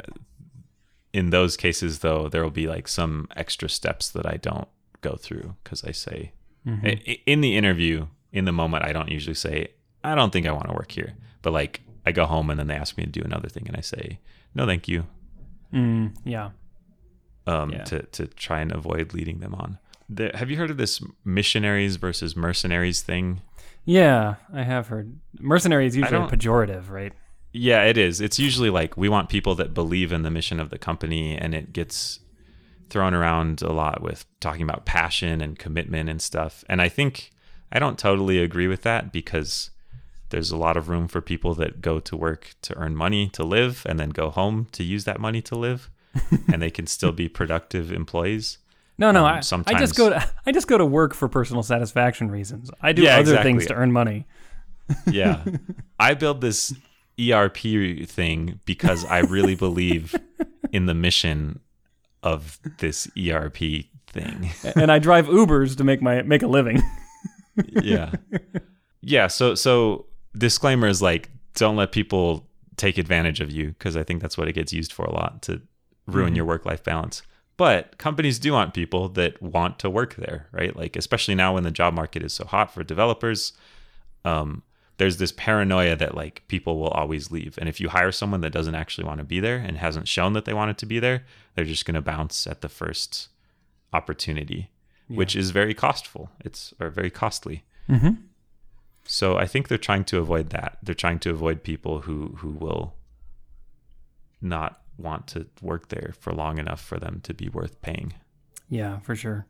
in 1.13 1.31
those 1.31 1.57
cases, 1.57 2.01
though, 2.01 2.29
there 2.29 2.43
will 2.43 2.51
be 2.51 2.67
like 2.67 2.89
some 2.89 3.29
extra 3.37 3.69
steps 3.69 4.09
that 4.11 4.27
I 4.27 4.37
don't 4.37 4.69
go 5.01 5.17
through 5.17 5.57
because 5.63 5.85
I 5.85 5.93
say 5.93 6.33
i- 6.67 7.19
in 7.27 7.41
the 7.41 7.57
interview, 7.57 8.07
in 8.33 8.45
the 8.45 8.53
moment, 8.53 8.85
I 8.85 8.93
don't 8.93 9.11
usually 9.11 9.35
say, 9.35 9.69
I 10.05 10.15
don't 10.15 10.33
think 10.33 10.47
I 10.47 10.53
want 10.53 10.69
to 10.69 10.75
work 10.75 10.93
here. 10.93 11.15
But 11.43 11.53
like, 11.53 11.81
I 12.07 12.13
go 12.13 12.25
home 12.27 12.51
and 12.51 12.59
then 12.59 12.67
they 12.69 12.75
ask 12.77 12.97
me 12.97 13.05
to 13.05 13.11
do 13.11 13.23
another 13.23 13.49
thing, 13.49 13.65
and 13.67 13.77
I 13.77 13.81
say, 13.81 14.21
no, 14.55 14.67
thank 14.67 14.89
you, 14.89 15.07
Mm, 15.73 16.15
yeah. 16.25 16.51
um, 17.47 17.71
Yeah. 17.71 17.85
to, 17.85 18.03
to 18.03 18.27
try 18.27 18.61
and 18.61 18.71
avoid 18.73 19.15
leading 19.15 19.41
them 19.41 19.55
on. 19.55 19.79
The, 20.09 20.31
have 20.35 20.51
you 20.51 20.57
heard 20.57 20.71
of 20.71 20.77
this 20.77 21.03
missionaries 21.25 21.97
versus 21.97 22.37
mercenaries 22.37 23.01
thing? 23.03 23.41
Yeah, 23.85 24.35
I 24.53 24.63
have 24.63 24.89
heard. 24.89 25.19
Mercenary 25.41 25.87
is 25.87 25.97
usually 25.97 26.27
pejorative, 26.29 26.91
right? 26.91 27.13
Yeah, 27.53 27.85
it 27.85 27.99
is. 27.99 28.21
It's 28.21 28.39
usually 28.39 28.71
like 28.71 28.97
we 28.97 29.09
want 29.09 29.29
people 29.29 29.55
that 29.57 29.75
believe 29.75 30.13
in 30.13 30.23
the 30.23 30.31
mission 30.31 30.59
of 30.59 30.71
the 30.71 30.79
company, 30.79 31.37
and 31.37 31.55
it 31.55 31.73
gets 31.73 32.21
thrown 32.89 33.15
around 33.15 33.63
a 33.63 33.73
lot 33.73 34.03
with 34.03 34.27
talking 34.41 34.63
about 34.63 34.85
passion 34.85 35.41
and 35.41 35.59
commitment 35.59 36.09
and 36.09 36.21
stuff. 36.21 36.65
And 36.69 36.81
I 36.81 36.89
think 36.89 37.31
I 37.71 37.79
don't 37.79 37.99
totally 37.99 38.39
agree 38.39 38.69
with 38.69 38.83
that 38.83 39.13
because 39.13 39.71
there's 40.31 40.51
a 40.51 40.57
lot 40.57 40.77
of 40.77 40.89
room 40.89 41.09
for 41.09 41.21
people 41.21 41.55
that 41.55 41.83
go 41.83 42.01
to 42.01 42.17
work 42.17 42.55
to 42.63 42.77
earn 42.77 42.97
money 42.97 43.29
to 43.31 43.45
live 43.45 43.87
and 43.87 44.01
then 44.01 44.11
go 44.11 44.31
home 44.31 44.67
to 44.73 44.83
use 44.83 45.05
that 45.05 45.21
money 45.21 45.43
to 45.43 45.55
live, 45.55 45.91
and 46.53 46.63
they 46.63 46.71
can 46.71 46.87
still 46.87 47.13
be 47.13 47.29
productive 47.29 47.93
employees. 47.93 48.59
No, 48.99 49.11
no, 49.11 49.27
Um, 49.27 49.65
I, 49.67 49.73
I 49.75 49.79
just 49.79 49.97
go 49.97 50.11
to 50.11 50.31
I 50.47 50.53
just 50.53 50.69
go 50.69 50.79
to 50.79 50.87
work 50.87 51.15
for 51.15 51.29
personal 51.29 51.63
satisfaction 51.63 52.31
reasons. 52.31 52.71
I 52.81 52.93
do 52.93 53.03
Yeah, 53.03 53.19
other 53.19 53.43
things 53.43 53.67
to 53.67 53.75
earn 53.75 53.93
money. 53.93 54.27
Yeah. 55.11 55.45
I 56.01 56.15
build 56.15 56.41
this 56.41 56.75
ERP 57.21 58.07
thing 58.09 58.61
because 58.65 59.05
I 59.05 59.21
really 59.21 59.55
believe 59.55 60.15
in 60.73 60.87
the 60.87 60.95
mission 60.95 61.61
of 62.23 62.59
this 62.79 63.09
ERP 63.19 63.87
thing. 64.07 64.51
and 64.77 64.91
I 64.91 64.99
drive 64.99 65.27
Ubers 65.27 65.77
to 65.77 65.85
make 65.85 66.01
my 66.01 66.23
make 66.23 66.43
a 66.43 66.47
living. 66.47 66.83
yeah. 67.83 68.13
Yeah, 69.01 69.27
so 69.27 69.55
so 69.55 70.07
disclaimer 70.37 70.87
is 70.87 71.03
like 71.03 71.31
don't 71.55 71.77
let 71.77 71.93
people 71.93 72.49
take 72.77 72.99
advantage 72.99 73.41
of 73.41 73.51
you 73.51 73.69
because 73.69 73.97
I 73.97 74.03
think 74.03 74.23
that's 74.23 74.39
what 74.39 74.49
it 74.49 74.55
gets 74.55 74.73
used 74.73 74.93
for 74.93 75.05
a 75.05 75.13
lot 75.13 75.43
to 75.43 75.61
ruin 76.07 76.35
your 76.35 76.45
work-life 76.45 76.83
balance. 76.83 77.23
But 77.59 77.99
companies 77.99 78.39
do 78.39 78.53
want 78.53 78.75
people 78.75 79.09
that 79.11 79.41
want 79.43 79.79
to 79.81 79.91
work 79.91 80.17
there, 80.17 80.49
right? 80.53 80.75
Like 80.75 80.97
especially 80.97 81.35
now 81.35 81.55
when 81.55 81.65
the 81.65 81.71
job 81.71 81.95
market 81.95 82.23
is 82.23 82.33
so 82.33 82.45
hot 82.45 82.73
for 82.73 82.83
developers, 82.83 83.53
um, 84.25 84.63
there's 84.99 85.17
this 85.17 85.33
paranoia 85.33 85.97
that 85.97 86.15
like 86.15 86.43
people 86.49 86.79
will 86.79 86.89
always 86.89 87.31
leave. 87.31 87.59
And 87.59 87.69
if 87.69 87.81
you 87.81 87.89
hire 87.89 88.13
someone 88.13 88.41
that 88.43 88.53
doesn't 88.53 88.75
actually 88.75 89.05
want 89.05 89.19
to 89.19 89.25
be 89.25 89.41
there 89.41 89.57
and 89.57 89.79
hasn't 89.79 90.09
shown 90.09 90.33
that 90.35 90.45
they 90.45 90.55
wanted 90.55 90.79
to 90.79 90.87
be 90.87 90.99
there, 90.99 91.25
they're 91.55 91.65
just 91.65 91.85
going 91.85 91.95
to 91.95 92.03
bounce 92.03 92.47
at 92.47 92.61
the 92.61 92.69
first 92.69 93.29
opportunity, 93.93 94.71
which 95.09 95.37
is 95.37 95.51
very 95.51 95.75
costful. 95.75 96.31
It's 96.41 96.73
or 96.81 96.91
very 96.91 97.11
costly. 97.11 97.65
mm-hmm. 97.89 98.13
So 99.05 99.37
I 99.37 99.47
think 99.47 99.69
they're 99.69 99.79
trying 99.79 100.05
to 100.05 100.19
avoid 100.19 100.51
that. 100.51 100.79
They're 100.83 100.95
trying 100.95 101.19
to 101.21 101.31
avoid 101.31 101.63
people 101.63 102.03
who 102.03 102.37
who 102.39 102.51
will 102.51 102.95
not 104.41 104.81
want 104.99 105.27
to 105.29 105.47
work 105.61 105.89
there 105.89 106.15
for 106.19 106.33
long 106.33 106.59
enough 106.59 106.81
for 106.81 106.99
them 106.99 107.21
to 107.25 107.35
be 107.35 107.49
worth 107.49 107.81
paying. 107.83 108.15
Yeah, 108.69 109.01
for 109.01 109.17
sure. 109.17 109.47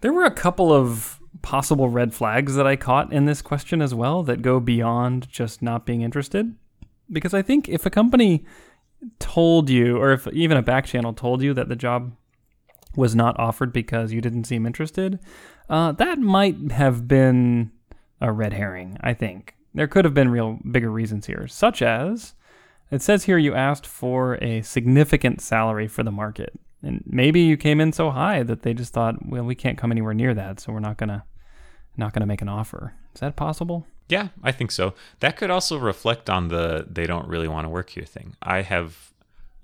There 0.00 0.12
were 0.12 0.24
a 0.24 0.30
couple 0.30 0.72
of 0.72 1.20
possible 1.42 1.88
red 1.88 2.14
flags 2.14 2.54
that 2.54 2.66
I 2.66 2.76
caught 2.76 3.12
in 3.12 3.26
this 3.26 3.42
question 3.42 3.82
as 3.82 3.94
well 3.94 4.22
that 4.24 4.42
go 4.42 4.60
beyond 4.60 5.28
just 5.28 5.62
not 5.62 5.86
being 5.86 6.02
interested. 6.02 6.54
Because 7.10 7.34
I 7.34 7.42
think 7.42 7.68
if 7.68 7.86
a 7.86 7.90
company 7.90 8.44
told 9.18 9.70
you, 9.70 9.96
or 9.96 10.12
if 10.12 10.26
even 10.28 10.56
a 10.56 10.62
back 10.62 10.86
channel 10.86 11.12
told 11.12 11.42
you 11.42 11.54
that 11.54 11.68
the 11.68 11.76
job 11.76 12.12
was 12.96 13.14
not 13.14 13.38
offered 13.38 13.72
because 13.72 14.12
you 14.12 14.20
didn't 14.20 14.44
seem 14.44 14.66
interested, 14.66 15.20
uh, 15.68 15.92
that 15.92 16.18
might 16.18 16.72
have 16.72 17.06
been 17.06 17.70
a 18.20 18.32
red 18.32 18.52
herring, 18.52 18.96
I 19.00 19.14
think. 19.14 19.54
There 19.74 19.86
could 19.86 20.04
have 20.04 20.14
been 20.14 20.30
real 20.30 20.58
bigger 20.70 20.90
reasons 20.90 21.26
here, 21.26 21.46
such 21.46 21.82
as 21.82 22.34
it 22.90 23.02
says 23.02 23.24
here 23.24 23.38
you 23.38 23.54
asked 23.54 23.86
for 23.86 24.36
a 24.42 24.62
significant 24.62 25.40
salary 25.40 25.88
for 25.88 26.02
the 26.02 26.12
market. 26.12 26.58
And 26.82 27.02
maybe 27.06 27.40
you 27.40 27.56
came 27.56 27.80
in 27.80 27.92
so 27.92 28.10
high 28.10 28.42
that 28.42 28.62
they 28.62 28.74
just 28.74 28.92
thought, 28.92 29.26
well, 29.26 29.44
we 29.44 29.54
can't 29.54 29.78
come 29.78 29.90
anywhere 29.90 30.14
near 30.14 30.34
that, 30.34 30.60
so 30.60 30.72
we're 30.72 30.80
not 30.80 30.96
gonna 30.98 31.24
not 31.96 32.12
gonna 32.12 32.26
make 32.26 32.42
an 32.42 32.48
offer. 32.48 32.94
Is 33.14 33.20
that 33.20 33.36
possible? 33.36 33.86
Yeah, 34.08 34.28
I 34.42 34.52
think 34.52 34.70
so. 34.70 34.94
That 35.20 35.36
could 35.36 35.50
also 35.50 35.78
reflect 35.78 36.30
on 36.30 36.48
the 36.48 36.86
they 36.88 37.06
don't 37.06 37.28
really 37.28 37.48
want 37.48 37.64
to 37.64 37.70
work 37.70 37.90
here 37.90 38.04
thing. 38.04 38.36
I 38.42 38.62
have 38.62 39.12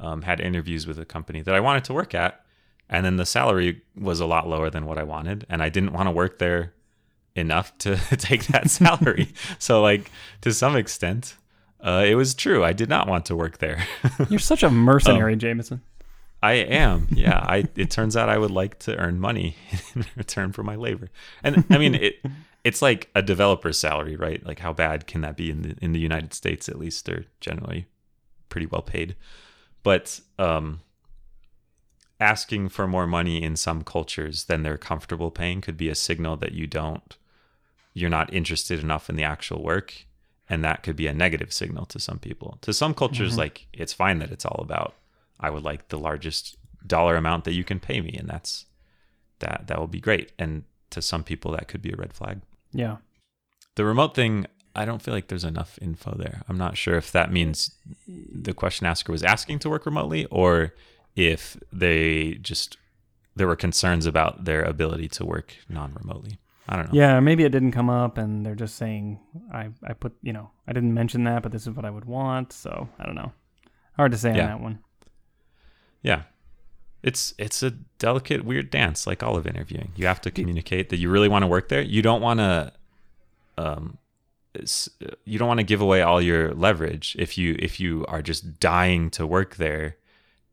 um, 0.00 0.22
had 0.22 0.40
interviews 0.40 0.86
with 0.86 0.98
a 0.98 1.04
company 1.04 1.42
that 1.42 1.54
I 1.54 1.60
wanted 1.60 1.84
to 1.84 1.92
work 1.92 2.14
at, 2.14 2.44
and 2.88 3.06
then 3.06 3.16
the 3.16 3.26
salary 3.26 3.82
was 3.96 4.20
a 4.20 4.26
lot 4.26 4.48
lower 4.48 4.68
than 4.70 4.86
what 4.86 4.98
I 4.98 5.04
wanted, 5.04 5.46
and 5.48 5.62
I 5.62 5.68
didn't 5.68 5.92
want 5.92 6.08
to 6.08 6.10
work 6.10 6.38
there 6.38 6.72
enough 7.34 7.76
to 7.78 7.96
take 8.16 8.46
that 8.48 8.70
salary. 8.70 9.32
so 9.58 9.80
like 9.80 10.10
to 10.40 10.52
some 10.52 10.76
extent, 10.76 11.36
uh, 11.80 12.04
it 12.06 12.14
was 12.14 12.34
true. 12.34 12.64
I 12.64 12.72
did 12.72 12.88
not 12.88 13.08
want 13.08 13.26
to 13.26 13.36
work 13.36 13.58
there. 13.58 13.84
You're 14.28 14.38
such 14.38 14.62
a 14.62 14.70
mercenary, 14.70 15.36
Jamison. 15.36 15.82
I 16.42 16.54
am. 16.54 17.08
Yeah. 17.10 17.38
I 17.38 17.68
it 17.76 17.90
turns 17.90 18.16
out 18.16 18.28
I 18.28 18.38
would 18.38 18.50
like 18.50 18.78
to 18.80 18.96
earn 18.96 19.20
money 19.20 19.56
in 19.94 20.04
return 20.16 20.52
for 20.52 20.62
my 20.62 20.76
labor. 20.76 21.10
And 21.42 21.64
I 21.70 21.78
mean 21.78 21.94
it 21.94 22.16
it's 22.64 22.82
like 22.82 23.10
a 23.14 23.22
developer's 23.22 23.78
salary, 23.78 24.16
right? 24.16 24.44
Like 24.44 24.58
how 24.58 24.72
bad 24.72 25.06
can 25.06 25.20
that 25.20 25.36
be 25.36 25.50
in 25.50 25.62
the 25.62 25.76
in 25.80 25.92
the 25.92 26.00
United 26.00 26.34
States 26.34 26.68
at 26.68 26.78
least 26.78 27.06
they're 27.06 27.26
generally 27.40 27.86
pretty 28.48 28.66
well 28.66 28.82
paid. 28.82 29.14
But 29.82 30.20
um 30.38 30.80
asking 32.18 32.68
for 32.68 32.86
more 32.86 33.06
money 33.06 33.42
in 33.42 33.56
some 33.56 33.82
cultures 33.82 34.44
than 34.44 34.62
they're 34.62 34.78
comfortable 34.78 35.30
paying 35.30 35.60
could 35.60 35.76
be 35.76 35.88
a 35.88 35.94
signal 35.94 36.36
that 36.36 36.52
you 36.52 36.66
don't 36.66 37.16
you're 37.94 38.10
not 38.10 38.32
interested 38.32 38.80
enough 38.80 39.10
in 39.10 39.16
the 39.16 39.24
actual 39.24 39.62
work 39.62 40.06
and 40.48 40.64
that 40.64 40.82
could 40.82 40.94
be 40.94 41.08
a 41.08 41.12
negative 41.12 41.52
signal 41.52 41.84
to 41.84 41.98
some 41.98 42.20
people 42.20 42.58
to 42.60 42.72
some 42.72 42.94
cultures 42.94 43.32
mm-hmm. 43.32 43.40
like 43.40 43.66
it's 43.72 43.92
fine 43.92 44.20
that 44.20 44.30
it's 44.30 44.44
all 44.44 44.60
about 44.62 44.94
i 45.42 45.50
would 45.50 45.62
like 45.62 45.88
the 45.88 45.98
largest 45.98 46.56
dollar 46.86 47.16
amount 47.16 47.44
that 47.44 47.52
you 47.52 47.64
can 47.64 47.78
pay 47.78 48.00
me 48.00 48.14
and 48.18 48.28
that's 48.28 48.66
that 49.40 49.64
that 49.66 49.78
will 49.78 49.86
be 49.86 50.00
great 50.00 50.32
and 50.38 50.64
to 50.90 51.02
some 51.02 51.22
people 51.24 51.52
that 51.52 51.68
could 51.68 51.82
be 51.82 51.92
a 51.92 51.96
red 51.96 52.12
flag 52.12 52.40
yeah 52.72 52.96
the 53.76 53.84
remote 53.84 54.14
thing 54.14 54.46
i 54.74 54.84
don't 54.84 55.02
feel 55.02 55.14
like 55.14 55.28
there's 55.28 55.44
enough 55.44 55.78
info 55.82 56.14
there 56.16 56.42
i'm 56.48 56.58
not 56.58 56.76
sure 56.76 56.96
if 56.96 57.12
that 57.12 57.32
means 57.32 57.72
the 58.06 58.54
question 58.54 58.86
asker 58.86 59.12
was 59.12 59.22
asking 59.22 59.58
to 59.58 59.68
work 59.68 59.86
remotely 59.86 60.24
or 60.26 60.74
if 61.14 61.56
they 61.72 62.34
just 62.40 62.76
there 63.34 63.46
were 63.46 63.56
concerns 63.56 64.06
about 64.06 64.44
their 64.44 64.62
ability 64.62 65.08
to 65.08 65.24
work 65.24 65.54
non-remotely. 65.68 66.38
I 66.68 66.76
don't 66.76 66.92
know. 66.92 66.98
Yeah, 66.98 67.20
maybe 67.20 67.44
it 67.44 67.50
didn't 67.50 67.72
come 67.72 67.90
up, 67.90 68.18
and 68.18 68.46
they're 68.46 68.54
just 68.54 68.76
saying 68.76 69.18
I 69.52 69.70
I 69.84 69.94
put 69.94 70.14
you 70.22 70.32
know 70.32 70.50
I 70.66 70.72
didn't 70.72 70.94
mention 70.94 71.24
that, 71.24 71.42
but 71.42 71.52
this 71.52 71.66
is 71.66 71.74
what 71.74 71.84
I 71.84 71.90
would 71.90 72.04
want. 72.04 72.52
So 72.52 72.88
I 72.98 73.04
don't 73.04 73.14
know. 73.14 73.32
Hard 73.96 74.12
to 74.12 74.18
say 74.18 74.34
yeah. 74.34 74.42
on 74.42 74.48
that 74.48 74.60
one. 74.60 74.78
Yeah, 76.02 76.22
it's 77.02 77.34
it's 77.38 77.62
a 77.62 77.70
delicate, 77.98 78.44
weird 78.44 78.70
dance, 78.70 79.06
like 79.06 79.22
all 79.22 79.36
of 79.36 79.46
interviewing. 79.46 79.92
You 79.96 80.06
have 80.06 80.20
to 80.22 80.30
communicate 80.30 80.88
that 80.90 80.98
you 80.98 81.08
really 81.10 81.28
want 81.28 81.42
to 81.42 81.46
work 81.46 81.68
there. 81.68 81.82
You 81.82 82.02
don't 82.02 82.20
want 82.20 82.40
to, 82.40 82.72
um, 83.56 83.98
you 85.24 85.38
don't 85.38 85.48
want 85.48 85.60
to 85.60 85.64
give 85.64 85.80
away 85.80 86.02
all 86.02 86.20
your 86.20 86.52
leverage. 86.54 87.16
If 87.18 87.38
you 87.38 87.56
if 87.58 87.80
you 87.80 88.04
are 88.08 88.22
just 88.22 88.58
dying 88.60 89.10
to 89.10 89.26
work 89.26 89.56
there 89.56 89.96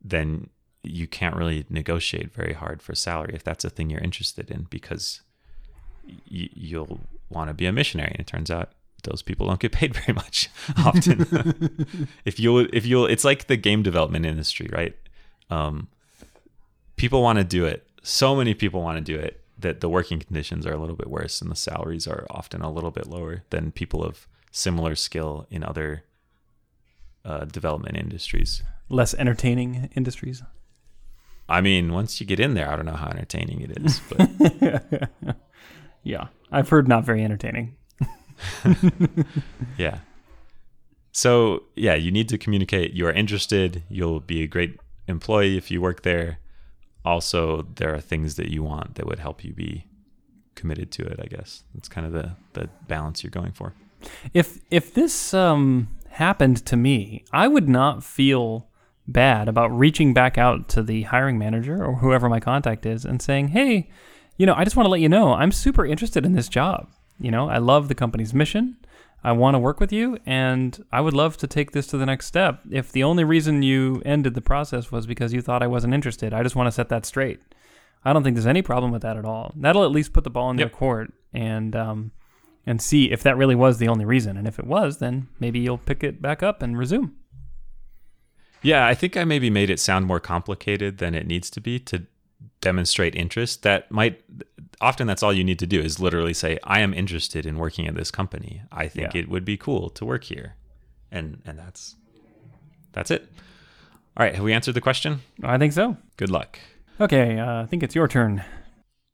then 0.02 0.48
you 0.82 1.06
can't 1.06 1.36
really 1.36 1.66
negotiate 1.68 2.32
very 2.32 2.54
hard 2.54 2.80
for 2.80 2.94
salary 2.94 3.32
if 3.34 3.44
that's 3.44 3.64
a 3.64 3.70
thing 3.70 3.90
you're 3.90 4.00
interested 4.00 4.50
in 4.50 4.66
because 4.70 5.20
y- 6.06 6.48
you'll 6.54 7.00
want 7.28 7.48
to 7.48 7.54
be 7.54 7.66
a 7.66 7.72
missionary. 7.72 8.12
And 8.12 8.20
it 8.20 8.26
turns 8.26 8.50
out 8.50 8.70
those 9.04 9.22
people 9.22 9.46
don't 9.46 9.60
get 9.60 9.72
paid 9.80 9.94
very 9.94 10.14
much 10.14 10.48
often. 10.78 12.08
If 12.24 12.40
you'll 12.40 12.66
if 12.72 12.86
you'll 12.86 13.06
it's 13.06 13.24
like 13.24 13.46
the 13.46 13.56
game 13.56 13.82
development 13.82 14.24
industry 14.26 14.68
right 14.72 14.96
um, 15.50 15.88
people 16.96 17.22
want 17.22 17.38
to 17.38 17.44
do 17.44 17.64
it 17.64 17.86
so 18.02 18.34
many 18.34 18.54
people 18.54 18.80
want 18.80 18.96
to 18.96 19.02
do 19.02 19.18
it 19.18 19.42
that 19.58 19.80
the 19.80 19.88
working 19.88 20.18
conditions 20.18 20.64
are 20.64 20.72
a 20.72 20.78
little 20.78 20.96
bit 20.96 21.10
worse 21.10 21.42
and 21.42 21.50
the 21.50 21.56
salaries 21.56 22.06
are 22.06 22.26
often 22.30 22.62
a 22.62 22.70
little 22.70 22.90
bit 22.90 23.06
lower 23.06 23.42
than 23.50 23.70
people 23.70 24.02
of 24.02 24.26
similar 24.50 24.94
skill 24.94 25.46
in 25.50 25.62
other 25.62 26.02
uh, 27.26 27.44
development 27.44 27.96
industries 27.96 28.62
less 28.90 29.14
entertaining 29.14 29.88
industries? 29.94 30.42
I 31.48 31.60
mean, 31.62 31.92
once 31.92 32.20
you 32.20 32.26
get 32.26 32.38
in 32.38 32.54
there, 32.54 32.70
I 32.70 32.76
don't 32.76 32.84
know 32.84 32.92
how 32.92 33.08
entertaining 33.08 33.62
it 33.62 33.78
is, 33.78 34.00
but 34.10 35.36
yeah, 36.02 36.26
I've 36.52 36.68
heard 36.68 36.86
not 36.86 37.04
very 37.04 37.24
entertaining. 37.24 37.76
yeah. 39.78 39.98
So, 41.12 41.64
yeah, 41.74 41.94
you 41.94 42.12
need 42.12 42.28
to 42.28 42.38
communicate 42.38 42.92
you 42.92 43.06
are 43.06 43.12
interested, 43.12 43.82
you'll 43.88 44.20
be 44.20 44.42
a 44.42 44.46
great 44.46 44.78
employee 45.10 45.56
if 45.56 45.70
you 45.70 45.80
work 45.80 46.02
there. 46.02 46.38
Also, 47.04 47.62
there 47.76 47.94
are 47.94 48.00
things 48.00 48.36
that 48.36 48.48
you 48.48 48.62
want 48.62 48.94
that 48.96 49.06
would 49.06 49.18
help 49.18 49.44
you 49.44 49.52
be 49.52 49.86
committed 50.54 50.90
to 50.92 51.02
it, 51.04 51.18
I 51.22 51.26
guess. 51.26 51.64
That's 51.74 51.88
kind 51.88 52.06
of 52.06 52.12
the 52.12 52.32
the 52.52 52.68
balance 52.86 53.22
you're 53.22 53.30
going 53.30 53.52
for. 53.52 53.74
If 54.34 54.58
if 54.70 54.94
this 54.94 55.34
um 55.34 55.88
happened 56.10 56.64
to 56.66 56.76
me, 56.76 57.24
I 57.32 57.48
would 57.48 57.68
not 57.68 58.04
feel 58.04 58.68
bad 59.06 59.48
about 59.48 59.76
reaching 59.76 60.14
back 60.14 60.38
out 60.38 60.68
to 60.68 60.82
the 60.82 61.02
hiring 61.02 61.38
manager 61.38 61.84
or 61.84 61.96
whoever 61.96 62.28
my 62.28 62.40
contact 62.40 62.86
is 62.86 63.04
and 63.04 63.20
saying, 63.20 63.48
hey, 63.48 63.90
you 64.36 64.46
know, 64.46 64.54
I 64.54 64.64
just 64.64 64.76
want 64.76 64.86
to 64.86 64.90
let 64.90 65.00
you 65.00 65.08
know 65.08 65.32
I'm 65.32 65.52
super 65.52 65.84
interested 65.84 66.24
in 66.24 66.32
this 66.32 66.48
job. 66.48 66.88
You 67.18 67.30
know, 67.30 67.48
I 67.48 67.58
love 67.58 67.88
the 67.88 67.94
company's 67.94 68.32
mission. 68.32 68.76
I 69.22 69.32
want 69.32 69.54
to 69.54 69.58
work 69.58 69.80
with 69.80 69.92
you 69.92 70.18
and 70.24 70.82
I 70.90 71.00
would 71.00 71.12
love 71.12 71.36
to 71.38 71.46
take 71.46 71.72
this 71.72 71.86
to 71.88 71.98
the 71.98 72.06
next 72.06 72.26
step. 72.26 72.60
If 72.70 72.90
the 72.90 73.04
only 73.04 73.24
reason 73.24 73.62
you 73.62 74.00
ended 74.04 74.34
the 74.34 74.40
process 74.40 74.90
was 74.90 75.06
because 75.06 75.32
you 75.32 75.42
thought 75.42 75.62
I 75.62 75.66
wasn't 75.66 75.94
interested, 75.94 76.32
I 76.32 76.42
just 76.42 76.56
want 76.56 76.66
to 76.66 76.72
set 76.72 76.88
that 76.88 77.04
straight. 77.04 77.40
I 78.04 78.12
don't 78.12 78.22
think 78.22 78.34
there's 78.34 78.46
any 78.46 78.62
problem 78.62 78.92
with 78.92 79.02
that 79.02 79.16
at 79.16 79.26
all. 79.26 79.52
That'll 79.56 79.84
at 79.84 79.90
least 79.90 80.12
put 80.12 80.24
the 80.24 80.30
ball 80.30 80.50
in 80.50 80.58
yep. 80.58 80.70
their 80.70 80.78
court 80.78 81.12
and 81.34 81.76
um, 81.76 82.12
and 82.66 82.80
see 82.80 83.10
if 83.10 83.22
that 83.22 83.36
really 83.36 83.54
was 83.54 83.78
the 83.78 83.88
only 83.88 84.04
reason. 84.04 84.36
And 84.36 84.48
if 84.48 84.58
it 84.58 84.66
was, 84.66 84.98
then 84.98 85.28
maybe 85.38 85.58
you'll 85.58 85.78
pick 85.78 86.02
it 86.02 86.22
back 86.22 86.42
up 86.42 86.62
and 86.62 86.78
resume. 86.78 87.12
Yeah, 88.62 88.86
I 88.86 88.94
think 88.94 89.16
I 89.16 89.24
maybe 89.24 89.50
made 89.50 89.70
it 89.70 89.80
sound 89.80 90.06
more 90.06 90.20
complicated 90.20 90.98
than 90.98 91.14
it 91.14 91.26
needs 91.26 91.50
to 91.50 91.60
be 91.60 91.78
to 91.80 92.06
demonstrate 92.60 93.14
interest. 93.14 93.62
That 93.62 93.90
might 93.90 94.22
often 94.80 95.06
that's 95.06 95.22
all 95.22 95.32
you 95.32 95.44
need 95.44 95.58
to 95.58 95.66
do 95.66 95.80
is 95.80 96.00
literally 96.00 96.34
say, 96.34 96.58
"I 96.64 96.80
am 96.80 96.94
interested 96.94 97.46
in 97.46 97.58
working 97.58 97.86
at 97.86 97.94
this 97.94 98.10
company. 98.10 98.62
I 98.72 98.88
think 98.88 99.14
yeah. 99.14 99.22
it 99.22 99.28
would 99.28 99.44
be 99.44 99.56
cool 99.56 99.90
to 99.90 100.04
work 100.04 100.24
here," 100.24 100.56
and 101.10 101.42
and 101.44 101.58
that's 101.58 101.96
that's 102.92 103.10
it. 103.10 103.28
All 104.16 104.24
right, 104.24 104.34
have 104.34 104.44
we 104.44 104.52
answered 104.52 104.74
the 104.74 104.80
question? 104.80 105.20
I 105.42 105.58
think 105.58 105.72
so. 105.72 105.96
Good 106.16 106.30
luck. 106.30 106.58
Okay, 107.00 107.38
uh, 107.38 107.62
I 107.62 107.66
think 107.66 107.82
it's 107.82 107.94
your 107.94 108.08
turn. 108.08 108.42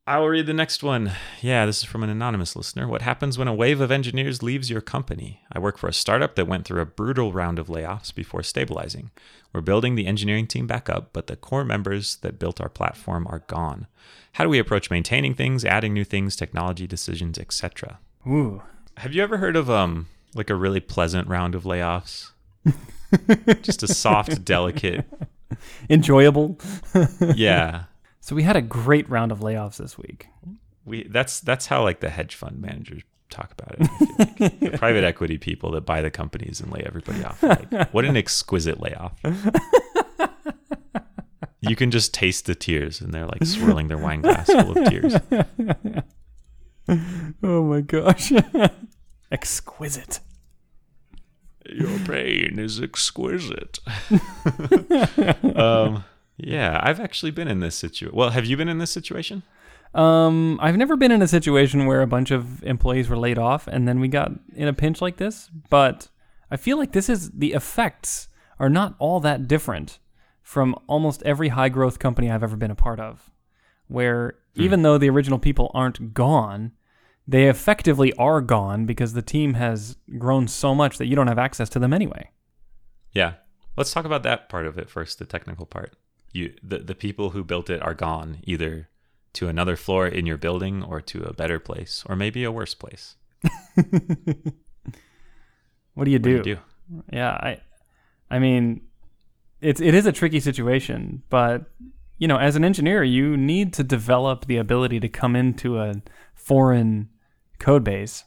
I 0.07 0.19
will 0.19 0.29
read 0.29 0.45
the 0.45 0.53
next 0.53 0.83
one. 0.83 1.11
Yeah, 1.41 1.65
this 1.65 1.79
is 1.79 1.83
from 1.83 2.01
an 2.01 2.09
anonymous 2.09 2.55
listener. 2.55 2.87
What 2.87 3.01
happens 3.01 3.37
when 3.37 3.49
a 3.49 3.53
wave 3.53 3.81
of 3.81 3.91
engineers 3.91 4.41
leaves 4.41 4.69
your 4.69 4.79
company? 4.79 5.41
I 5.51 5.59
work 5.59 5.77
for 5.77 5.89
a 5.89 5.93
startup 5.93 6.35
that 6.35 6.47
went 6.47 6.63
through 6.63 6.79
a 6.79 6.85
brutal 6.85 7.33
round 7.33 7.59
of 7.59 7.67
layoffs 7.67 8.15
before 8.15 8.41
stabilizing. 8.41 9.11
We're 9.51 9.59
building 9.59 9.95
the 9.95 10.07
engineering 10.07 10.47
team 10.47 10.65
back 10.65 10.89
up, 10.89 11.09
but 11.11 11.27
the 11.27 11.35
core 11.35 11.65
members 11.65 12.15
that 12.21 12.39
built 12.39 12.61
our 12.61 12.69
platform 12.69 13.27
are 13.29 13.43
gone. 13.47 13.87
How 14.31 14.45
do 14.45 14.49
we 14.49 14.59
approach 14.59 14.89
maintaining 14.89 15.33
things, 15.33 15.65
adding 15.65 15.93
new 15.93 16.05
things, 16.05 16.37
technology 16.37 16.87
decisions, 16.87 17.37
etc.? 17.37 17.99
Ooh. 18.25 18.61
Have 18.95 19.11
you 19.11 19.21
ever 19.21 19.39
heard 19.39 19.57
of 19.57 19.69
um 19.69 20.07
like 20.33 20.49
a 20.49 20.55
really 20.55 20.79
pleasant 20.79 21.27
round 21.27 21.53
of 21.53 21.63
layoffs? 21.65 22.31
Just 23.61 23.83
a 23.83 23.87
soft, 23.89 24.45
delicate, 24.45 25.05
enjoyable. 25.89 26.57
yeah. 27.35 27.83
So 28.27 28.35
we 28.35 28.43
had 28.43 28.57
a 28.57 28.61
great 28.61 29.09
round 29.09 29.31
of 29.31 29.39
layoffs 29.39 29.77
this 29.77 29.97
week. 29.97 30.27
We 30.83 31.07
that's 31.07 31.39
that's 31.39 31.67
how 31.67 31.81
like 31.83 32.01
the 32.01 32.09
hedge 32.09 32.35
fund 32.35 32.59
managers 32.59 33.03
talk 33.29 33.53
about 33.53 33.75
it. 33.79 33.79
Like. 34.19 34.59
the 34.59 34.77
private 34.77 35.05
equity 35.05 35.37
people 35.37 35.71
that 35.71 35.85
buy 35.85 36.01
the 36.01 36.11
companies 36.11 36.59
and 36.59 36.69
lay 36.69 36.83
everybody 36.85 37.23
off. 37.23 37.41
Like, 37.41 37.93
what 37.93 38.03
an 38.03 38.17
exquisite 38.17 38.81
layoff. 38.81 39.17
you 41.61 41.77
can 41.77 41.89
just 41.89 42.13
taste 42.13 42.47
the 42.47 42.55
tears 42.55 42.99
and 42.99 43.13
they're 43.13 43.27
like 43.27 43.45
swirling 43.45 43.87
their 43.87 43.97
wine 43.97 44.19
glass 44.19 44.47
full 44.47 44.77
of 44.77 44.89
tears. 44.89 45.15
Oh 47.43 47.63
my 47.63 47.79
gosh. 47.79 48.33
Exquisite. 49.31 50.19
Your 51.65 51.97
brain 51.99 52.59
is 52.59 52.81
exquisite. 52.81 53.79
um 55.55 56.03
yeah, 56.37 56.79
I've 56.83 56.99
actually 56.99 57.31
been 57.31 57.47
in 57.47 57.59
this 57.59 57.75
situation. 57.75 58.15
Well, 58.15 58.29
have 58.29 58.45
you 58.45 58.55
been 58.57 58.69
in 58.69 58.77
this 58.77 58.91
situation? 58.91 59.43
Um, 59.93 60.59
I've 60.61 60.77
never 60.77 60.95
been 60.95 61.11
in 61.11 61.21
a 61.21 61.27
situation 61.27 61.87
where 61.87 62.01
a 62.01 62.07
bunch 62.07 62.29
of 62.29 62.63
employees 62.63 63.09
were 63.09 63.17
laid 63.17 63.39
off 63.39 63.67
and 63.67 63.87
then 63.87 63.99
we 63.99 64.07
got 64.07 64.31
in 64.53 64.67
a 64.67 64.73
pinch 64.73 65.01
like 65.01 65.17
this, 65.17 65.49
but 65.69 66.09
I 66.51 66.57
feel 66.57 66.77
like 66.77 66.91
this 66.91 67.09
is 67.09 67.31
the 67.31 67.53
effects 67.53 68.27
are 68.59 68.69
not 68.69 68.95
all 68.99 69.19
that 69.21 69.47
different 69.47 69.97
from 70.43 70.75
almost 70.87 71.23
every 71.23 71.49
high 71.49 71.69
growth 71.69 71.99
company 71.99 72.29
I've 72.29 72.43
ever 72.43 72.55
been 72.55 72.71
a 72.71 72.75
part 72.75 72.99
of, 72.99 73.31
where 73.87 74.35
mm. 74.55 74.63
even 74.63 74.83
though 74.83 74.97
the 74.97 75.09
original 75.09 75.39
people 75.39 75.71
aren't 75.73 76.13
gone, 76.13 76.73
they 77.27 77.49
effectively 77.49 78.13
are 78.13 78.41
gone 78.41 78.85
because 78.85 79.13
the 79.13 79.21
team 79.21 79.55
has 79.55 79.97
grown 80.17 80.47
so 80.47 80.75
much 80.75 80.99
that 80.99 81.07
you 81.07 81.15
don't 81.15 81.27
have 81.27 81.39
access 81.39 81.69
to 81.69 81.79
them 81.79 81.93
anyway. 81.93 82.29
Yeah. 83.11 83.33
Let's 83.75 83.91
talk 83.91 84.05
about 84.05 84.23
that 84.23 84.47
part 84.47 84.65
of 84.65 84.77
it 84.77 84.89
first, 84.89 85.19
the 85.19 85.25
technical 85.25 85.65
part 85.65 85.95
you 86.37 86.53
the, 86.63 86.79
the 86.79 86.95
people 86.95 87.31
who 87.31 87.43
built 87.43 87.69
it 87.69 87.81
are 87.81 87.93
gone 87.93 88.37
either 88.43 88.89
to 89.33 89.47
another 89.47 89.75
floor 89.75 90.07
in 90.07 90.25
your 90.25 90.37
building 90.37 90.83
or 90.83 91.01
to 91.01 91.23
a 91.23 91.33
better 91.33 91.59
place 91.59 92.03
or 92.07 92.15
maybe 92.15 92.43
a 92.43 92.51
worse 92.51 92.73
place. 92.73 93.15
what 95.93 96.05
do 96.05 96.11
you 96.11 96.19
do? 96.19 96.37
What 96.37 96.43
do, 96.43 96.49
you 96.49 96.55
do? 96.55 96.57
Yeah, 97.11 97.31
I 97.31 97.61
I 98.31 98.39
mean 98.39 98.81
it's 99.61 99.81
it 99.81 99.93
is 99.93 100.05
a 100.05 100.11
tricky 100.11 100.39
situation, 100.39 101.23
but 101.29 101.65
you 102.17 102.27
know, 102.27 102.37
as 102.37 102.55
an 102.55 102.63
engineer, 102.63 103.03
you 103.03 103.37
need 103.37 103.73
to 103.73 103.83
develop 103.83 104.45
the 104.45 104.57
ability 104.57 104.99
to 105.01 105.09
come 105.09 105.35
into 105.35 105.79
a 105.79 106.01
foreign 106.33 107.09
code 107.59 107.83
base 107.83 108.23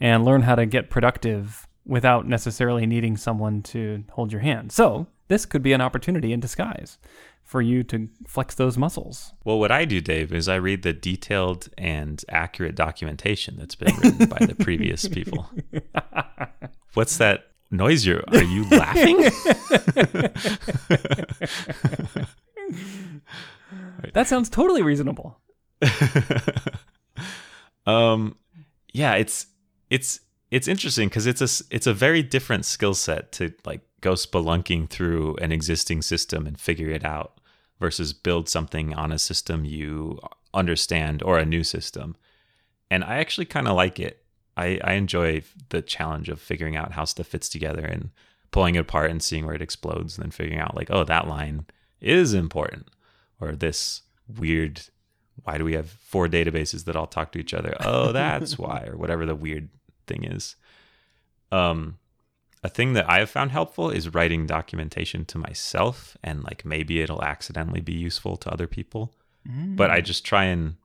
and 0.00 0.24
learn 0.24 0.42
how 0.42 0.54
to 0.54 0.66
get 0.66 0.90
productive 0.90 1.66
without 1.86 2.26
necessarily 2.26 2.86
needing 2.86 3.16
someone 3.16 3.62
to 3.62 4.04
hold 4.10 4.32
your 4.32 4.40
hand. 4.40 4.72
So, 4.72 5.06
this 5.28 5.46
could 5.46 5.62
be 5.62 5.72
an 5.72 5.80
opportunity 5.80 6.32
in 6.32 6.40
disguise 6.40 6.98
for 7.50 7.60
you 7.60 7.82
to 7.82 8.08
flex 8.28 8.54
those 8.54 8.78
muscles. 8.78 9.32
Well, 9.44 9.58
what 9.58 9.72
I 9.72 9.84
do, 9.84 10.00
Dave, 10.00 10.32
is 10.32 10.48
I 10.48 10.54
read 10.54 10.84
the 10.84 10.92
detailed 10.92 11.68
and 11.76 12.24
accurate 12.28 12.76
documentation 12.76 13.56
that's 13.56 13.74
been 13.74 13.92
written 13.96 14.28
by 14.28 14.46
the 14.46 14.54
previous 14.54 15.08
people. 15.08 15.50
What's 16.94 17.16
that 17.16 17.48
noise 17.72 18.06
you 18.06 18.22
are 18.28 18.44
you 18.44 18.68
laughing? 18.70 19.18
That 24.14 24.26
sounds 24.26 24.48
totally 24.48 24.82
reasonable. 24.82 25.38
um 27.86 28.36
yeah, 28.92 29.14
it's 29.14 29.46
it's 29.88 30.20
it's 30.50 30.68
interesting 30.68 31.08
because 31.08 31.26
it's 31.26 31.40
a 31.40 31.64
it's 31.70 31.86
a 31.86 31.94
very 31.94 32.22
different 32.22 32.64
skill 32.64 32.94
set 32.94 33.32
to 33.32 33.52
like 33.64 33.82
go 34.00 34.14
spelunking 34.14 34.88
through 34.88 35.36
an 35.36 35.52
existing 35.52 36.02
system 36.02 36.46
and 36.46 36.58
figure 36.58 36.90
it 36.90 37.04
out 37.04 37.39
versus 37.80 38.12
build 38.12 38.48
something 38.48 38.94
on 38.94 39.10
a 39.10 39.18
system 39.18 39.64
you 39.64 40.20
understand 40.54 41.22
or 41.22 41.38
a 41.38 41.46
new 41.46 41.64
system. 41.64 42.14
And 42.90 43.02
I 43.02 43.16
actually 43.16 43.46
kind 43.46 43.66
of 43.66 43.74
like 43.74 43.98
it. 43.98 44.22
I, 44.56 44.78
I 44.84 44.92
enjoy 44.92 45.42
the 45.70 45.80
challenge 45.80 46.28
of 46.28 46.40
figuring 46.40 46.76
out 46.76 46.92
how 46.92 47.04
stuff 47.04 47.28
fits 47.28 47.48
together 47.48 47.84
and 47.84 48.10
pulling 48.50 48.74
it 48.74 48.80
apart 48.80 49.10
and 49.10 49.22
seeing 49.22 49.46
where 49.46 49.54
it 49.54 49.62
explodes 49.62 50.16
and 50.16 50.24
then 50.24 50.30
figuring 50.30 50.60
out 50.60 50.76
like, 50.76 50.90
oh, 50.90 51.04
that 51.04 51.26
line 51.26 51.66
is 52.00 52.34
important 52.34 52.88
or 53.40 53.52
this 53.52 54.02
weird 54.28 54.82
why 55.44 55.58
do 55.58 55.64
we 55.64 55.74
have 55.74 55.88
four 55.88 56.28
databases 56.28 56.84
that 56.84 56.96
all 56.96 57.06
talk 57.06 57.32
to 57.32 57.38
each 57.38 57.54
other? 57.54 57.74
Oh, 57.80 58.12
that's 58.12 58.58
why, 58.58 58.84
or 58.86 58.96
whatever 58.96 59.26
the 59.26 59.34
weird 59.34 59.68
thing 60.06 60.24
is. 60.24 60.56
Um, 61.52 61.98
a 62.62 62.68
thing 62.68 62.92
that 62.92 63.08
I 63.08 63.20
have 63.20 63.30
found 63.30 63.52
helpful 63.52 63.90
is 63.90 64.12
writing 64.12 64.46
documentation 64.46 65.24
to 65.26 65.38
myself, 65.38 66.16
and 66.22 66.42
like 66.44 66.64
maybe 66.64 67.00
it'll 67.00 67.24
accidentally 67.24 67.80
be 67.80 67.94
useful 67.94 68.36
to 68.38 68.50
other 68.50 68.66
people. 68.66 69.14
Mm. 69.48 69.76
But 69.76 69.90
I 69.90 70.00
just 70.00 70.24
try 70.24 70.44
and 70.44 70.76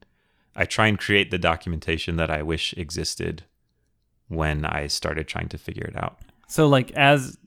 I 0.56 0.66
try 0.66 0.88
and 0.88 0.98
create 0.98 1.32
the 1.32 1.38
documentation 1.38 2.16
that 2.16 2.32
I 2.32 2.42
wish 2.42 2.74
existed 2.78 3.44
when 4.28 4.64
I 4.64 4.88
started 4.88 5.28
trying 5.28 5.50
to 5.50 5.58
figure 5.58 5.84
it 5.84 5.98
out. 5.98 6.20
So, 6.48 6.68
like 6.68 6.92
as 6.92 7.38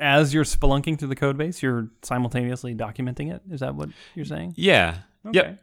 as 0.00 0.32
you're 0.32 0.44
spelunking 0.44 0.98
through 0.98 1.08
the 1.08 1.16
code 1.16 1.36
base, 1.36 1.62
you're 1.62 1.88
simultaneously 2.02 2.74
documenting 2.74 3.34
it. 3.34 3.42
Is 3.50 3.60
that 3.60 3.74
what 3.74 3.90
you're 4.14 4.24
saying? 4.24 4.54
Yeah. 4.56 4.98
Okay. 5.26 5.38
Yep 5.38 5.58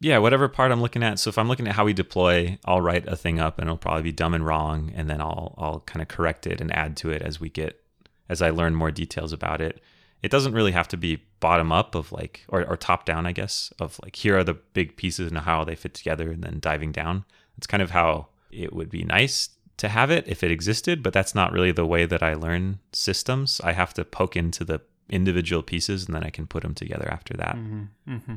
yeah, 0.00 0.18
whatever 0.18 0.48
part 0.48 0.72
I'm 0.72 0.82
looking 0.82 1.02
at. 1.02 1.18
So 1.18 1.28
if 1.28 1.38
I'm 1.38 1.48
looking 1.48 1.68
at 1.68 1.74
how 1.74 1.84
we 1.84 1.92
deploy, 1.92 2.58
I'll 2.64 2.80
write 2.80 3.06
a 3.06 3.16
thing 3.16 3.40
up 3.40 3.58
and 3.58 3.68
it'll 3.68 3.78
probably 3.78 4.02
be 4.02 4.12
dumb 4.12 4.34
and 4.34 4.44
wrong, 4.44 4.92
and 4.94 5.08
then 5.08 5.20
I'll 5.20 5.54
I'll 5.56 5.80
kind 5.80 6.02
of 6.02 6.08
correct 6.08 6.46
it 6.46 6.60
and 6.60 6.74
add 6.74 6.96
to 6.98 7.10
it 7.10 7.22
as 7.22 7.40
we 7.40 7.48
get 7.48 7.80
as 8.28 8.42
I 8.42 8.50
learn 8.50 8.74
more 8.74 8.90
details 8.90 9.32
about 9.32 9.60
it. 9.60 9.80
It 10.22 10.30
doesn't 10.30 10.54
really 10.54 10.72
have 10.72 10.88
to 10.88 10.96
be 10.96 11.22
bottom 11.40 11.70
up 11.70 11.94
of 11.94 12.10
like 12.10 12.44
or, 12.48 12.64
or 12.64 12.76
top 12.76 13.04
down, 13.04 13.26
I 13.26 13.32
guess, 13.32 13.72
of 13.78 13.98
like 14.02 14.16
here 14.16 14.38
are 14.38 14.44
the 14.44 14.54
big 14.54 14.96
pieces 14.96 15.28
and 15.28 15.38
how 15.38 15.64
they 15.64 15.76
fit 15.76 15.94
together 15.94 16.30
and 16.30 16.42
then 16.42 16.60
diving 16.60 16.92
down. 16.92 17.24
It's 17.56 17.66
kind 17.66 17.82
of 17.82 17.90
how 17.90 18.28
it 18.50 18.72
would 18.72 18.90
be 18.90 19.04
nice 19.04 19.50
to 19.76 19.88
have 19.88 20.10
it 20.10 20.26
if 20.26 20.42
it 20.42 20.50
existed, 20.50 21.02
but 21.02 21.12
that's 21.12 21.34
not 21.34 21.52
really 21.52 21.72
the 21.72 21.86
way 21.86 22.06
that 22.06 22.22
I 22.22 22.34
learn 22.34 22.78
systems. 22.92 23.60
I 23.62 23.72
have 23.72 23.92
to 23.94 24.04
poke 24.04 24.36
into 24.36 24.64
the 24.64 24.80
individual 25.10 25.62
pieces 25.62 26.06
and 26.06 26.14
then 26.14 26.24
I 26.24 26.30
can 26.30 26.46
put 26.46 26.62
them 26.62 26.74
together 26.74 27.08
after 27.10 27.34
that. 27.36 27.56
Mm-hmm. 27.56 28.14
Mm-hmm 28.14 28.34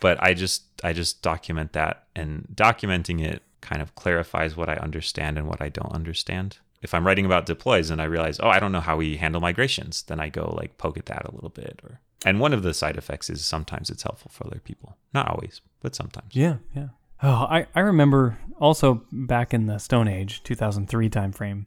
but 0.00 0.22
I 0.22 0.34
just 0.34 0.64
I 0.84 0.92
just 0.92 1.22
document 1.22 1.72
that 1.72 2.04
and 2.14 2.46
documenting 2.54 3.22
it 3.24 3.42
kind 3.60 3.82
of 3.82 3.94
clarifies 3.94 4.56
what 4.56 4.68
I 4.68 4.74
understand 4.74 5.38
and 5.38 5.48
what 5.48 5.60
I 5.60 5.68
don't 5.68 5.92
understand. 5.92 6.58
If 6.82 6.94
I'm 6.94 7.06
writing 7.06 7.26
about 7.26 7.46
deploys 7.46 7.90
and 7.90 8.00
I 8.00 8.04
realize, 8.04 8.38
oh, 8.40 8.48
I 8.48 8.60
don't 8.60 8.72
know 8.72 8.80
how 8.80 8.96
we 8.96 9.16
handle 9.16 9.40
migrations, 9.40 10.02
then 10.02 10.20
I 10.20 10.28
go 10.28 10.54
like 10.56 10.78
poke 10.78 10.98
at 10.98 11.06
that 11.06 11.24
a 11.24 11.34
little 11.34 11.50
bit 11.50 11.80
or 11.82 12.00
and 12.24 12.40
one 12.40 12.52
of 12.52 12.62
the 12.62 12.74
side 12.74 12.96
effects 12.96 13.28
is 13.30 13.44
sometimes 13.44 13.90
it's 13.90 14.02
helpful 14.02 14.30
for 14.32 14.46
other 14.46 14.60
people. 14.60 14.96
Not 15.12 15.28
always, 15.28 15.60
but 15.80 15.94
sometimes. 15.94 16.34
Yeah, 16.34 16.56
yeah. 16.74 16.88
Oh, 17.22 17.46
I, 17.48 17.66
I 17.74 17.80
remember 17.80 18.38
also 18.58 19.02
back 19.12 19.54
in 19.54 19.66
the 19.66 19.78
Stone 19.78 20.08
Age, 20.08 20.42
2003 20.42 21.08
timeframe, 21.08 21.66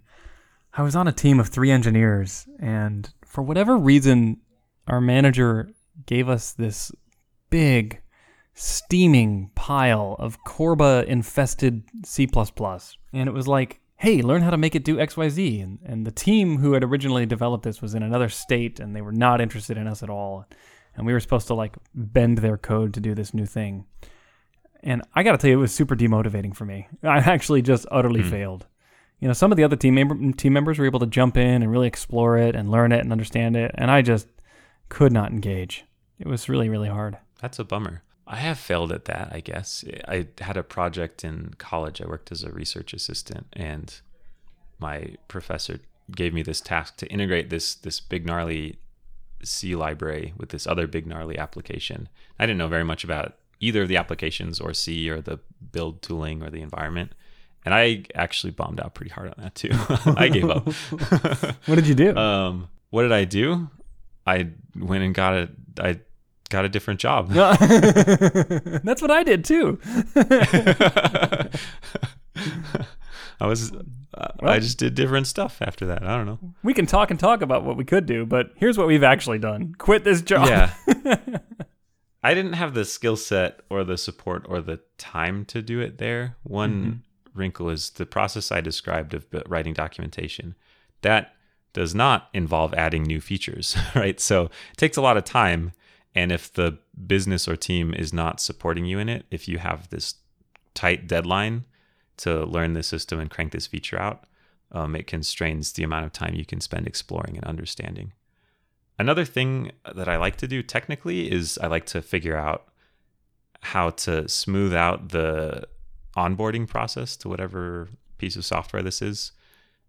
I 0.73 0.83
was 0.83 0.95
on 0.95 1.07
a 1.07 1.11
team 1.11 1.39
of 1.39 1.47
three 1.47 1.71
engineers, 1.71 2.47
and 2.59 3.11
for 3.25 3.41
whatever 3.41 3.77
reason, 3.77 4.37
our 4.87 5.01
manager 5.01 5.69
gave 6.05 6.29
us 6.29 6.51
this 6.51 6.91
big 7.49 8.01
steaming 8.59 9.49
pile 9.55 10.17
of 10.19 10.43
CORBA 10.43 11.05
infested 11.05 11.81
C. 12.03 12.27
And 13.13 13.29
it 13.29 13.31
was 13.31 13.47
like, 13.47 13.79
hey, 13.95 14.21
learn 14.21 14.41
how 14.41 14.49
to 14.49 14.57
make 14.57 14.75
it 14.75 14.83
do 14.83 14.97
XYZ. 14.97 15.63
And, 15.63 15.79
and 15.85 16.05
the 16.05 16.11
team 16.11 16.57
who 16.57 16.73
had 16.73 16.83
originally 16.83 17.25
developed 17.25 17.63
this 17.63 17.81
was 17.81 17.95
in 17.95 18.03
another 18.03 18.27
state 18.27 18.81
and 18.81 18.93
they 18.93 19.01
were 19.01 19.13
not 19.13 19.39
interested 19.39 19.77
in 19.77 19.87
us 19.87 20.03
at 20.03 20.09
all. 20.09 20.45
And 20.95 21.05
we 21.05 21.13
were 21.13 21.21
supposed 21.21 21.47
to 21.47 21.53
like 21.53 21.77
bend 21.95 22.39
their 22.39 22.57
code 22.57 22.93
to 22.95 22.99
do 22.99 23.15
this 23.15 23.33
new 23.33 23.45
thing. 23.45 23.85
And 24.83 25.03
I 25.13 25.23
got 25.23 25.31
to 25.31 25.37
tell 25.37 25.49
you, 25.49 25.57
it 25.57 25.61
was 25.61 25.73
super 25.73 25.95
demotivating 25.95 26.53
for 26.53 26.65
me. 26.65 26.89
I 27.01 27.19
actually 27.19 27.61
just 27.61 27.85
utterly 27.89 28.21
mm. 28.21 28.29
failed. 28.29 28.65
You 29.21 29.29
know, 29.29 29.33
some 29.33 29.53
of 29.53 29.57
the 29.57 29.63
other 29.63 29.77
team, 29.77 29.95
member, 29.95 30.33
team 30.33 30.51
members 30.51 30.79
were 30.79 30.85
able 30.85 30.99
to 30.99 31.07
jump 31.07 31.37
in 31.37 31.61
and 31.61 31.71
really 31.71 31.87
explore 31.87 32.37
it 32.37 32.57
and 32.57 32.69
learn 32.69 32.91
it 32.91 32.99
and 32.99 33.13
understand 33.13 33.55
it. 33.55 33.71
And 33.75 33.89
I 33.89 34.01
just 34.01 34.27
could 34.89 35.13
not 35.13 35.31
engage. 35.31 35.85
It 36.19 36.27
was 36.27 36.49
really, 36.49 36.67
really 36.67 36.89
hard. 36.89 37.17
That's 37.41 37.59
a 37.59 37.63
bummer. 37.63 38.03
I 38.29 38.35
have 38.35 38.59
failed 38.59 38.91
at 38.91 39.05
that, 39.05 39.29
I 39.31 39.39
guess. 39.39 39.83
I 40.07 40.27
had 40.39 40.55
a 40.55 40.61
project 40.61 41.23
in 41.23 41.55
college. 41.57 41.99
I 41.99 42.05
worked 42.05 42.31
as 42.31 42.43
a 42.43 42.51
research 42.51 42.93
assistant, 42.93 43.47
and 43.53 43.99
my 44.77 45.15
professor 45.27 45.79
gave 46.15 46.33
me 46.33 46.43
this 46.43 46.61
task 46.61 46.97
to 46.97 47.07
integrate 47.07 47.49
this 47.49 47.73
this 47.73 47.99
big 47.99 48.27
gnarly 48.27 48.77
C 49.43 49.75
library 49.75 50.33
with 50.37 50.49
this 50.49 50.67
other 50.67 50.85
big 50.85 51.07
gnarly 51.07 51.39
application. 51.39 52.07
I 52.37 52.45
didn't 52.45 52.59
know 52.59 52.67
very 52.67 52.83
much 52.83 53.03
about 53.03 53.35
either 53.59 53.81
of 53.81 53.87
the 53.87 53.97
applications 53.97 54.59
or 54.59 54.73
C 54.73 55.09
or 55.09 55.21
the 55.21 55.39
build 55.71 56.03
tooling 56.03 56.43
or 56.43 56.51
the 56.51 56.61
environment. 56.61 57.13
And 57.65 57.73
I 57.73 58.05
actually 58.15 58.51
bombed 58.51 58.79
out 58.79 58.93
pretty 58.93 59.11
hard 59.11 59.29
on 59.29 59.43
that 59.43 59.55
too. 59.55 59.71
I 60.17 60.29
gave 60.29 60.49
up. 60.49 60.65
what 61.65 61.75
did 61.75 61.87
you 61.87 61.95
do? 61.95 62.15
Um, 62.15 62.69
what 62.89 63.01
did 63.03 63.11
I 63.11 63.25
do? 63.25 63.69
I 64.25 64.49
went 64.75 65.03
and 65.03 65.15
got 65.15 65.33
a 65.33 65.49
I 65.79 65.99
got 66.49 66.65
a 66.65 66.69
different 66.69 66.99
job. 66.99 67.29
That's 67.31 69.01
what 69.01 69.11
I 69.11 69.23
did 69.23 69.45
too. 69.45 69.79
I 73.41 73.47
was 73.47 73.71
uh, 73.71 74.27
well, 74.41 74.51
I 74.51 74.59
just 74.59 74.77
did 74.77 74.95
different 74.95 75.27
stuff 75.27 75.61
after 75.61 75.85
that. 75.85 76.03
I 76.03 76.17
don't 76.17 76.25
know. 76.25 76.39
We 76.63 76.73
can 76.73 76.85
talk 76.85 77.09
and 77.09 77.19
talk 77.19 77.41
about 77.41 77.63
what 77.63 77.77
we 77.77 77.85
could 77.85 78.05
do, 78.05 78.25
but 78.25 78.51
here's 78.55 78.77
what 78.77 78.87
we've 78.87 79.03
actually 79.03 79.39
done. 79.39 79.75
Quit 79.77 80.03
this 80.03 80.21
job. 80.21 80.47
Yeah. 80.47 80.73
I 82.21 82.33
didn't 82.33 82.53
have 82.53 82.73
the 82.73 82.83
skill 82.83 83.15
set 83.15 83.61
or 83.69 83.85
the 83.85 83.97
support 83.97 84.45
or 84.49 84.59
the 84.59 84.81
time 84.97 85.45
to 85.45 85.61
do 85.61 85.79
it 85.79 85.99
there. 85.99 86.35
One 86.43 86.73
mm-hmm. 86.73 87.39
wrinkle 87.39 87.69
is 87.69 87.91
the 87.91 88.05
process 88.05 88.51
I 88.51 88.59
described 88.59 89.13
of 89.13 89.25
writing 89.47 89.73
documentation. 89.73 90.55
That 91.01 91.33
does 91.71 91.95
not 91.95 92.29
involve 92.33 92.73
adding 92.73 93.03
new 93.03 93.21
features, 93.21 93.77
right? 93.95 94.19
So 94.19 94.45
it 94.45 94.77
takes 94.77 94.97
a 94.97 95.01
lot 95.01 95.15
of 95.15 95.23
time 95.23 95.71
and 96.15 96.31
if 96.31 96.51
the 96.51 96.77
business 97.05 97.47
or 97.47 97.55
team 97.55 97.93
is 97.93 98.13
not 98.13 98.41
supporting 98.41 98.85
you 98.85 98.99
in 98.99 99.09
it, 99.09 99.25
if 99.31 99.47
you 99.47 99.57
have 99.59 99.89
this 99.89 100.15
tight 100.73 101.07
deadline 101.07 101.65
to 102.17 102.45
learn 102.45 102.73
the 102.73 102.83
system 102.83 103.19
and 103.19 103.29
crank 103.29 103.51
this 103.51 103.67
feature 103.67 103.99
out, 103.99 104.25
um, 104.71 104.95
it 104.95 105.07
constrains 105.07 105.73
the 105.73 105.83
amount 105.83 106.05
of 106.05 106.13
time 106.13 106.35
you 106.35 106.45
can 106.45 106.61
spend 106.61 106.87
exploring 106.87 107.37
and 107.37 107.45
understanding. 107.45 108.13
Another 108.97 109.25
thing 109.25 109.71
that 109.95 110.09
I 110.09 110.17
like 110.17 110.35
to 110.37 110.47
do 110.47 110.61
technically 110.61 111.31
is 111.31 111.57
I 111.59 111.67
like 111.67 111.85
to 111.87 112.01
figure 112.01 112.35
out 112.35 112.67
how 113.61 113.91
to 113.91 114.27
smooth 114.27 114.73
out 114.73 115.09
the 115.09 115.67
onboarding 116.17 116.67
process 116.67 117.15
to 117.17 117.29
whatever 117.29 117.89
piece 118.17 118.35
of 118.35 118.45
software 118.45 118.83
this 118.83 119.01
is. 119.01 119.31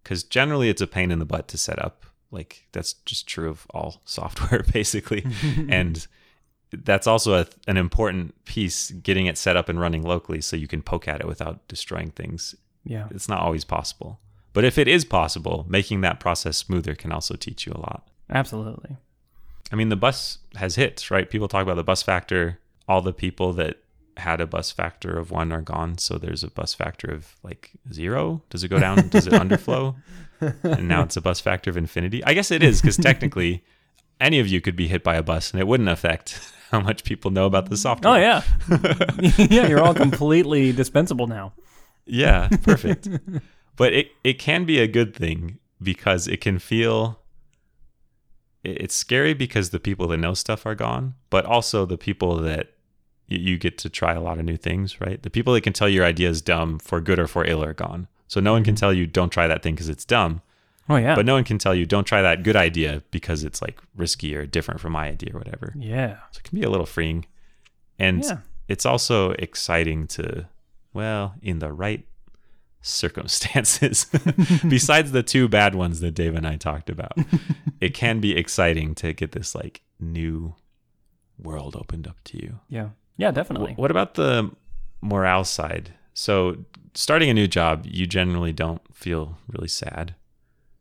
Because 0.02 0.22
generally 0.22 0.70
it's 0.70 0.80
a 0.80 0.86
pain 0.86 1.10
in 1.10 1.18
the 1.18 1.24
butt 1.24 1.48
to 1.48 1.58
set 1.58 1.78
up 1.78 2.06
like 2.30 2.66
that's 2.72 2.94
just 3.04 3.26
true 3.26 3.48
of 3.50 3.66
all 3.70 4.00
software 4.04 4.64
basically. 4.72 5.24
and 5.68 6.06
that's 6.72 7.06
also 7.06 7.34
a, 7.34 7.46
an 7.66 7.76
important 7.76 8.44
piece 8.44 8.90
getting 8.90 9.26
it 9.26 9.36
set 9.36 9.56
up 9.56 9.68
and 9.68 9.80
running 9.80 10.02
locally 10.02 10.40
so 10.40 10.56
you 10.56 10.68
can 10.68 10.82
poke 10.82 11.08
at 11.08 11.20
it 11.20 11.26
without 11.26 11.66
destroying 11.68 12.10
things. 12.10 12.54
Yeah. 12.84 13.08
It's 13.10 13.28
not 13.28 13.40
always 13.40 13.64
possible. 13.64 14.20
But 14.52 14.64
if 14.64 14.78
it 14.78 14.88
is 14.88 15.04
possible, 15.04 15.64
making 15.68 16.00
that 16.00 16.20
process 16.20 16.56
smoother 16.56 16.94
can 16.94 17.12
also 17.12 17.36
teach 17.36 17.66
you 17.66 17.72
a 17.72 17.78
lot. 17.78 18.08
Absolutely. 18.28 18.96
I 19.72 19.76
mean, 19.76 19.88
the 19.88 19.96
bus 19.96 20.38
has 20.56 20.74
hits, 20.74 21.10
right? 21.10 21.30
People 21.30 21.48
talk 21.48 21.62
about 21.62 21.76
the 21.76 21.84
bus 21.84 22.02
factor. 22.02 22.58
All 22.88 23.00
the 23.00 23.12
people 23.12 23.52
that 23.54 23.76
had 24.16 24.40
a 24.40 24.46
bus 24.46 24.70
factor 24.70 25.16
of 25.16 25.30
one 25.30 25.52
are 25.52 25.60
gone. 25.60 25.98
So 25.98 26.18
there's 26.18 26.42
a 26.42 26.50
bus 26.50 26.74
factor 26.74 27.10
of 27.10 27.36
like 27.42 27.70
zero. 27.92 28.42
Does 28.50 28.64
it 28.64 28.68
go 28.68 28.78
down? 28.78 29.08
Does 29.08 29.26
it 29.26 29.32
underflow? 29.34 29.94
And 30.62 30.88
now 30.88 31.02
it's 31.02 31.16
a 31.16 31.20
bus 31.20 31.40
factor 31.40 31.70
of 31.70 31.76
infinity. 31.76 32.22
I 32.24 32.34
guess 32.34 32.50
it 32.50 32.62
is 32.62 32.80
because 32.80 32.96
technically 33.10 33.62
any 34.20 34.38
of 34.40 34.46
you 34.48 34.60
could 34.60 34.76
be 34.76 34.88
hit 34.88 35.02
by 35.04 35.16
a 35.16 35.22
bus 35.22 35.50
and 35.50 35.60
it 35.60 35.66
wouldn't 35.66 35.88
affect 35.88 36.38
how 36.70 36.80
much 36.80 37.04
people 37.04 37.30
know 37.30 37.46
about 37.46 37.68
the 37.70 37.76
software. 37.76 38.14
Oh, 38.14 38.16
yeah. 38.16 38.42
yeah, 39.50 39.66
you're 39.66 39.82
all 39.82 39.94
completely 39.94 40.72
dispensable 40.72 41.26
now. 41.26 41.52
Yeah, 42.06 42.48
perfect. 42.62 43.08
but 43.76 43.92
it 43.92 44.08
it 44.24 44.38
can 44.38 44.64
be 44.64 44.78
a 44.80 44.86
good 44.88 45.14
thing 45.14 45.58
because 45.82 46.26
it 46.28 46.40
can 46.40 46.58
feel 46.58 47.20
it- 48.64 48.78
it's 48.82 48.94
scary 48.94 49.34
because 49.34 49.70
the 49.70 49.80
people 49.80 50.06
that 50.08 50.18
know 50.18 50.34
stuff 50.34 50.66
are 50.66 50.74
gone, 50.74 51.14
but 51.30 51.44
also 51.44 51.86
the 51.86 51.98
people 51.98 52.36
that 52.36 52.72
you 53.28 53.56
get 53.58 53.78
to 53.78 53.88
try 53.88 54.12
a 54.14 54.20
lot 54.20 54.38
of 54.38 54.44
new 54.44 54.56
things, 54.56 55.00
right? 55.00 55.22
The 55.22 55.30
people 55.30 55.54
that 55.54 55.60
can 55.60 55.72
tell 55.72 55.88
your 55.88 56.04
idea 56.04 56.28
is 56.28 56.42
dumb 56.42 56.78
for 56.80 57.00
good 57.00 57.18
or 57.18 57.28
for 57.28 57.44
ill 57.46 57.62
are 57.62 57.74
gone. 57.74 58.08
So 58.30 58.38
no 58.40 58.52
one 58.52 58.62
can 58.62 58.76
tell 58.76 58.92
you 58.94 59.06
don't 59.08 59.30
try 59.30 59.46
that 59.48 59.60
thing 59.62 59.74
because 59.74 59.88
it's 59.88 60.04
dumb, 60.04 60.40
Oh 60.88 60.94
yeah. 60.96 61.16
but 61.16 61.26
no 61.26 61.34
one 61.34 61.42
can 61.44 61.58
tell 61.58 61.74
you 61.74 61.84
don't 61.84 62.04
try 62.06 62.22
that 62.22 62.44
good 62.44 62.54
idea 62.54 63.02
because 63.10 63.42
it's 63.42 63.60
like 63.60 63.76
risky 63.96 64.36
or 64.36 64.46
different 64.46 64.78
from 64.80 64.92
my 64.92 65.08
idea 65.08 65.34
or 65.34 65.38
whatever. 65.38 65.74
yeah. 65.76 66.18
So 66.30 66.38
it 66.38 66.44
can 66.44 66.58
be 66.58 66.64
a 66.64 66.70
little 66.70 66.86
freeing. 66.86 67.26
And 67.98 68.22
Yeah. 68.24 68.38
it's 68.68 68.86
also 68.86 69.32
exciting 69.32 70.06
to, 70.16 70.46
well, 70.94 71.34
in 71.42 71.58
the 71.58 71.72
right 71.72 72.06
circumstances, 72.82 74.04
besides 74.68 75.12
the 75.12 75.22
two 75.22 75.48
bad 75.48 75.74
ones 75.74 76.00
that 76.00 76.12
Dave 76.14 76.34
and 76.36 76.46
I 76.46 76.56
talked 76.56 76.90
about, 76.90 77.12
it 77.80 77.94
can 77.94 78.20
be 78.20 78.36
exciting 78.36 78.94
to 78.96 79.12
get 79.12 79.32
this 79.32 79.54
like 79.54 79.82
new 79.98 80.54
world 81.38 81.74
opened 81.76 82.06
up 82.06 82.16
to 82.24 82.36
you. 82.38 82.60
Yeah. 82.68 82.90
Yeah, 83.16 83.32
definitely. 83.32 83.72
Wh- 83.74 83.78
What 83.80 83.90
about 83.90 84.14
the 84.14 84.50
morale 85.02 85.44
side? 85.44 85.94
So, 86.14 86.56
starting 86.94 87.30
a 87.30 87.34
new 87.34 87.46
job, 87.46 87.86
you 87.86 88.06
generally 88.06 88.52
don't 88.52 88.82
feel 88.94 89.38
really 89.48 89.68
sad. 89.68 90.14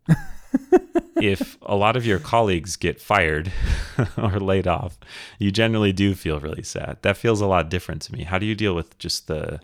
if 1.17 1.58
a 1.62 1.76
lot 1.76 1.95
of 1.95 2.06
your 2.06 2.19
colleagues 2.19 2.76
get 2.76 3.02
fired 3.02 3.52
or 4.17 4.39
laid 4.39 4.67
off, 4.67 4.98
you 5.38 5.52
generally 5.52 5.93
do 5.93 6.15
feel 6.15 6.39
really 6.39 6.63
sad. 6.63 6.98
That 7.02 7.17
feels 7.17 7.41
a 7.41 7.48
lot 7.48 7.69
different 7.69 8.02
to 8.04 8.13
me. 8.13 8.24
How 8.24 8.39
do 8.39 8.45
you 8.45 8.56
deal 8.56 8.76
with 8.76 8.98
just 9.00 9.28
the 9.28 9.60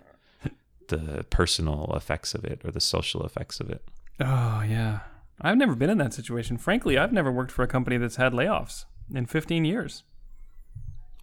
the 0.87 1.25
personal 1.31 1.91
effects 1.95 2.35
of 2.35 2.45
it 2.45 2.61
or 2.63 2.69
the 2.69 2.79
social 2.79 3.25
effects 3.25 3.59
of 3.59 3.71
it? 3.71 3.83
Oh, 4.19 4.61
yeah. 4.61 4.99
I've 5.41 5.57
never 5.57 5.75
been 5.75 5.89
in 5.89 5.97
that 5.97 6.13
situation. 6.13 6.57
Frankly, 6.57 6.97
I've 6.97 7.11
never 7.11 7.31
worked 7.31 7.51
for 7.51 7.63
a 7.63 7.67
company 7.67 7.97
that's 7.97 8.17
had 8.17 8.33
layoffs 8.33 8.85
in 9.13 9.25
15 9.25 9.65
years. 9.65 10.03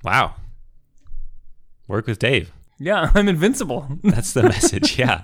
Wow. 0.02 0.34
Work 1.86 2.06
with 2.06 2.18
Dave. 2.18 2.52
Yeah, 2.82 3.10
I'm 3.14 3.28
invincible. 3.28 3.86
That's 4.02 4.32
the 4.32 4.42
message. 4.42 4.98
Yeah. 4.98 5.22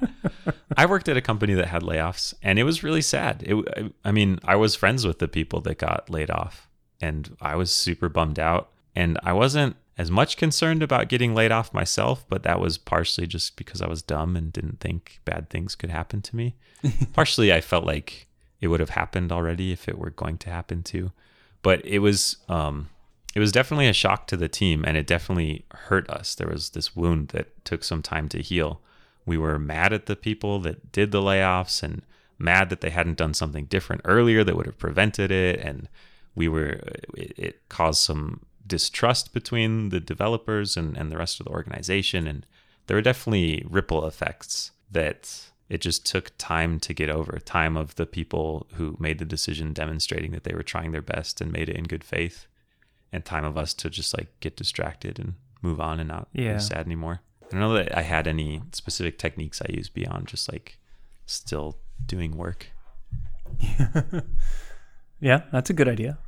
I 0.77 0.87
worked 0.87 1.09
at 1.09 1.17
a 1.17 1.21
company 1.21 1.55
that 1.55 1.67
had 1.67 1.83
layoffs 1.83 2.33
and 2.43 2.59
it 2.59 2.65
was 2.65 2.85
really 2.85 3.03
sad. 3.03 3.43
It, 3.45 3.93
I 4.05 4.13
mean, 4.13 4.39
I 4.45 4.57
was 4.57 4.77
friends 4.77 5.07
with 5.07 5.19
the 5.19 5.29
people 5.29 5.61
that 5.63 5.79
got 5.79 6.09
laid 6.09 6.31
off 6.31 6.69
and 7.01 7.37
I 7.41 7.57
was 7.57 7.71
super 7.71 8.09
bummed 8.09 8.39
out. 8.39 8.71
And 8.95 9.19
I 9.23 9.33
wasn't 9.33 9.77
as 9.97 10.11
much 10.11 10.37
concerned 10.37 10.83
about 10.83 11.09
getting 11.09 11.35
laid 11.35 11.53
off 11.53 11.75
myself, 11.75 12.25
but 12.29 12.43
that 12.45 12.61
was 12.61 12.79
partially 12.79 13.27
just 13.27 13.57
because 13.57 13.83
I 13.83 13.89
was 13.89 14.03
dumb 14.03 14.37
and 14.37 14.53
didn't 14.53 14.81
think 14.81 15.21
bad 15.25 15.51
things 15.51 15.75
could 15.75 15.91
happen 15.91 16.23
to 16.23 16.37
me. 16.37 16.57
partially, 17.13 17.53
I 17.53 17.61
felt 17.61 17.85
like 17.85 18.29
it 18.61 18.69
would 18.69 18.81
have 18.81 18.91
happened 18.91 19.31
already 19.31 19.73
if 19.73 19.89
it 19.89 19.99
were 19.99 20.11
going 20.11 20.39
to 20.39 20.51
happen 20.51 20.83
too. 20.83 21.13
But 21.63 21.85
it 21.85 21.99
was, 21.99 22.37
um, 22.49 22.89
it 23.39 23.41
was 23.41 23.53
definitely 23.53 23.87
a 23.87 23.93
shock 23.93 24.27
to 24.27 24.37
the 24.37 24.49
team 24.49 24.85
and 24.85 24.97
it 24.97 25.07
definitely 25.07 25.65
hurt 25.71 26.11
us. 26.11 26.35
There 26.35 26.49
was 26.49 26.71
this 26.71 26.97
wound 26.97 27.29
that 27.29 27.65
took 27.65 27.85
some 27.85 28.03
time 28.03 28.29
to 28.31 28.43
heal. 28.43 28.81
We 29.27 29.39
were 29.39 29.61
mad 29.61 29.93
at 29.93 30.07
the 30.07 30.17
people 30.17 30.59
that 30.63 30.91
did 30.91 31.13
the 31.13 31.23
layoffs 31.23 31.85
and 31.85 32.03
mad 32.37 32.69
that 32.71 32.81
they 32.81 32.91
hadn't 32.91 33.17
done 33.17 33.35
something 33.35 33.67
different 33.67 34.03
earlier 34.05 34.43
that 34.43 34.57
would 34.57 34.67
have 34.67 34.77
prevented 34.77 35.31
it. 35.31 35.61
And 35.61 35.89
we 36.35 36.49
were, 36.49 36.81
it, 37.15 37.33
it 37.37 37.69
caused 37.69 38.01
some 38.01 38.41
distrust 38.67 39.33
between 39.33 39.91
the 39.91 40.01
developers 40.01 40.77
and, 40.77 40.97
and 40.97 41.13
the 41.13 41.19
rest 41.19 41.39
of 41.39 41.47
the 41.47 41.53
organization. 41.53 42.27
And 42.27 42.45
there 42.89 42.97
were 42.97 43.03
definitely 43.03 43.65
ripple 43.71 44.05
effects 44.05 44.73
that 44.91 45.49
it 45.69 45.81
just 45.81 46.05
took 46.05 46.33
time 46.39 46.81
to 46.81 46.93
get 46.93 47.09
over 47.09 47.39
time 47.39 47.77
of 47.77 47.95
the 47.95 48.07
people 48.07 48.67
who 48.75 48.97
made 48.99 49.21
the 49.21 49.25
decision 49.25 49.73
demonstrating 49.73 50.33
that 50.33 50.43
they 50.43 50.55
were 50.55 50.65
trying 50.65 50.91
their 50.91 51.01
best 51.01 51.41
and 51.41 51.53
made 51.53 51.69
it 51.69 51.77
in 51.77 51.85
good 51.85 52.03
faith 52.03 52.49
and 53.13 53.25
time 53.25 53.45
of 53.45 53.57
us 53.57 53.73
to 53.75 53.91
just 53.91 54.17
like 54.17 54.29
get 54.41 54.57
distracted 54.57 55.19
and 55.19 55.35
move 55.63 55.81
on 55.81 55.99
and 56.01 56.09
not 56.09 56.29
Yeah. 56.33 56.55
be 56.55 56.61
sad 56.61 56.87
anymore. 56.87 57.21
I 57.43 57.47
don't 57.53 57.61
know 57.61 57.73
that 57.75 57.97
I 57.97 58.03
had 58.03 58.27
any 58.29 58.63
specific 58.73 59.19
techniques 59.19 59.61
I 59.63 59.73
used 59.73 59.95
beyond 59.95 60.29
just 60.29 60.51
like 60.53 60.79
still 61.27 61.79
doing 62.07 62.37
work. 62.37 62.69
yeah, 65.21 65.43
that's 65.53 65.71
a 65.71 65.73
good 65.73 65.89
idea. 65.89 66.19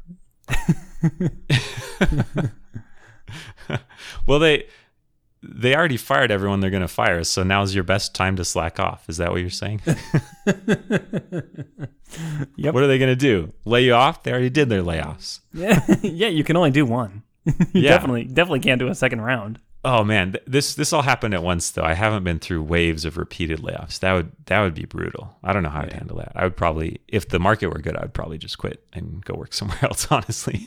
Well, 4.27 4.41
they 4.41 4.67
they 5.43 5.75
already 5.75 5.97
fired 5.97 6.31
everyone 6.31 6.61
they're 6.61 6.71
going 6.71 6.83
to 6.83 6.89
fire, 6.89 7.25
so 7.25 7.43
now's 7.43 7.75
your 7.75 7.85
best 7.85 8.15
time 8.15 8.37
to 8.37 8.45
slack 8.45 8.79
off. 8.79 9.09
Is 9.09 9.17
that 9.19 9.31
what 9.31 9.41
you're 9.41 9.51
saying? 9.51 9.81
Yep. 12.57 12.75
What 12.75 12.83
are 12.83 12.89
they 12.89 12.99
going 12.99 13.13
to 13.13 13.17
do? 13.17 13.53
Lay 13.65 13.85
you 13.85 13.95
off? 13.95 14.25
They 14.25 14.33
already 14.33 14.51
did 14.51 14.69
their 14.69 14.83
layoffs. 14.83 15.41
Yeah, 15.53 15.85
yeah, 16.03 16.27
you 16.29 16.43
can 16.45 16.57
only 16.57 16.71
do 16.73 16.85
one. 16.85 17.23
you 17.47 17.55
Yeah. 17.73 17.91
definitely 17.91 18.25
definitely 18.25 18.61
can't 18.61 18.79
do 18.81 18.89
a 18.89 18.95
second 18.95 19.21
round. 19.21 19.61
Oh 19.85 20.03
man, 20.05 20.35
this 20.47 20.75
this 20.75 20.93
all 20.93 21.03
happened 21.03 21.35
at 21.35 21.43
once 21.43 21.71
though. 21.71 21.85
I 21.85 21.95
haven't 21.95 22.25
been 22.25 22.39
through 22.41 22.65
waves 22.65 23.05
of 23.05 23.17
repeated 23.17 23.61
layoffs. 23.61 24.01
That 24.01 24.13
would 24.13 24.33
that 24.47 24.61
would 24.61 24.75
be 24.75 24.85
brutal. 24.85 25.37
I 25.45 25.53
don't 25.53 25.63
know 25.63 25.71
how 25.71 25.83
I'd 25.83 25.93
handle 25.93 26.17
that. 26.19 26.33
I 26.35 26.45
would 26.45 26.57
probably, 26.57 27.01
if 27.09 27.29
the 27.29 27.39
market 27.39 27.69
were 27.69 27.79
good, 27.81 27.97
I'd 27.97 28.13
probably 28.13 28.39
just 28.39 28.59
quit 28.59 28.85
and 28.93 29.25
go 29.25 29.35
work 29.35 29.53
somewhere 29.55 29.79
else. 29.83 30.07
Honestly, 30.11 30.67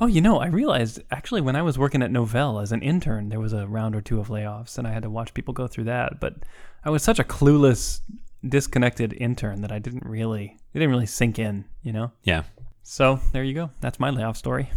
Oh, 0.00 0.06
you 0.06 0.20
know, 0.20 0.38
I 0.38 0.46
realized 0.48 1.00
actually 1.10 1.40
when 1.40 1.56
I 1.56 1.62
was 1.62 1.78
working 1.78 2.02
at 2.02 2.10
Novell 2.10 2.62
as 2.62 2.72
an 2.72 2.82
intern, 2.82 3.30
there 3.30 3.40
was 3.40 3.52
a 3.52 3.66
round 3.66 3.96
or 3.96 4.00
two 4.00 4.20
of 4.20 4.28
layoffs, 4.28 4.76
and 4.76 4.86
I 4.86 4.92
had 4.92 5.02
to 5.04 5.10
watch 5.10 5.32
people 5.34 5.54
go 5.54 5.66
through 5.66 5.84
that. 5.84 6.20
But 6.20 6.34
I 6.84 6.90
was 6.90 7.02
such 7.02 7.18
a 7.18 7.24
clueless, 7.24 8.00
disconnected 8.46 9.12
intern 9.14 9.62
that 9.62 9.72
I 9.72 9.78
didn't 9.78 10.04
really, 10.04 10.58
it 10.74 10.78
didn't 10.78 10.90
really 10.90 11.06
sink 11.06 11.38
in, 11.38 11.64
you 11.82 11.92
know. 11.92 12.12
yeah. 12.22 12.44
So 12.88 13.18
there 13.32 13.42
you 13.42 13.52
go. 13.52 13.70
That's 13.80 13.98
my 13.98 14.10
layoff 14.10 14.36
story. 14.36 14.70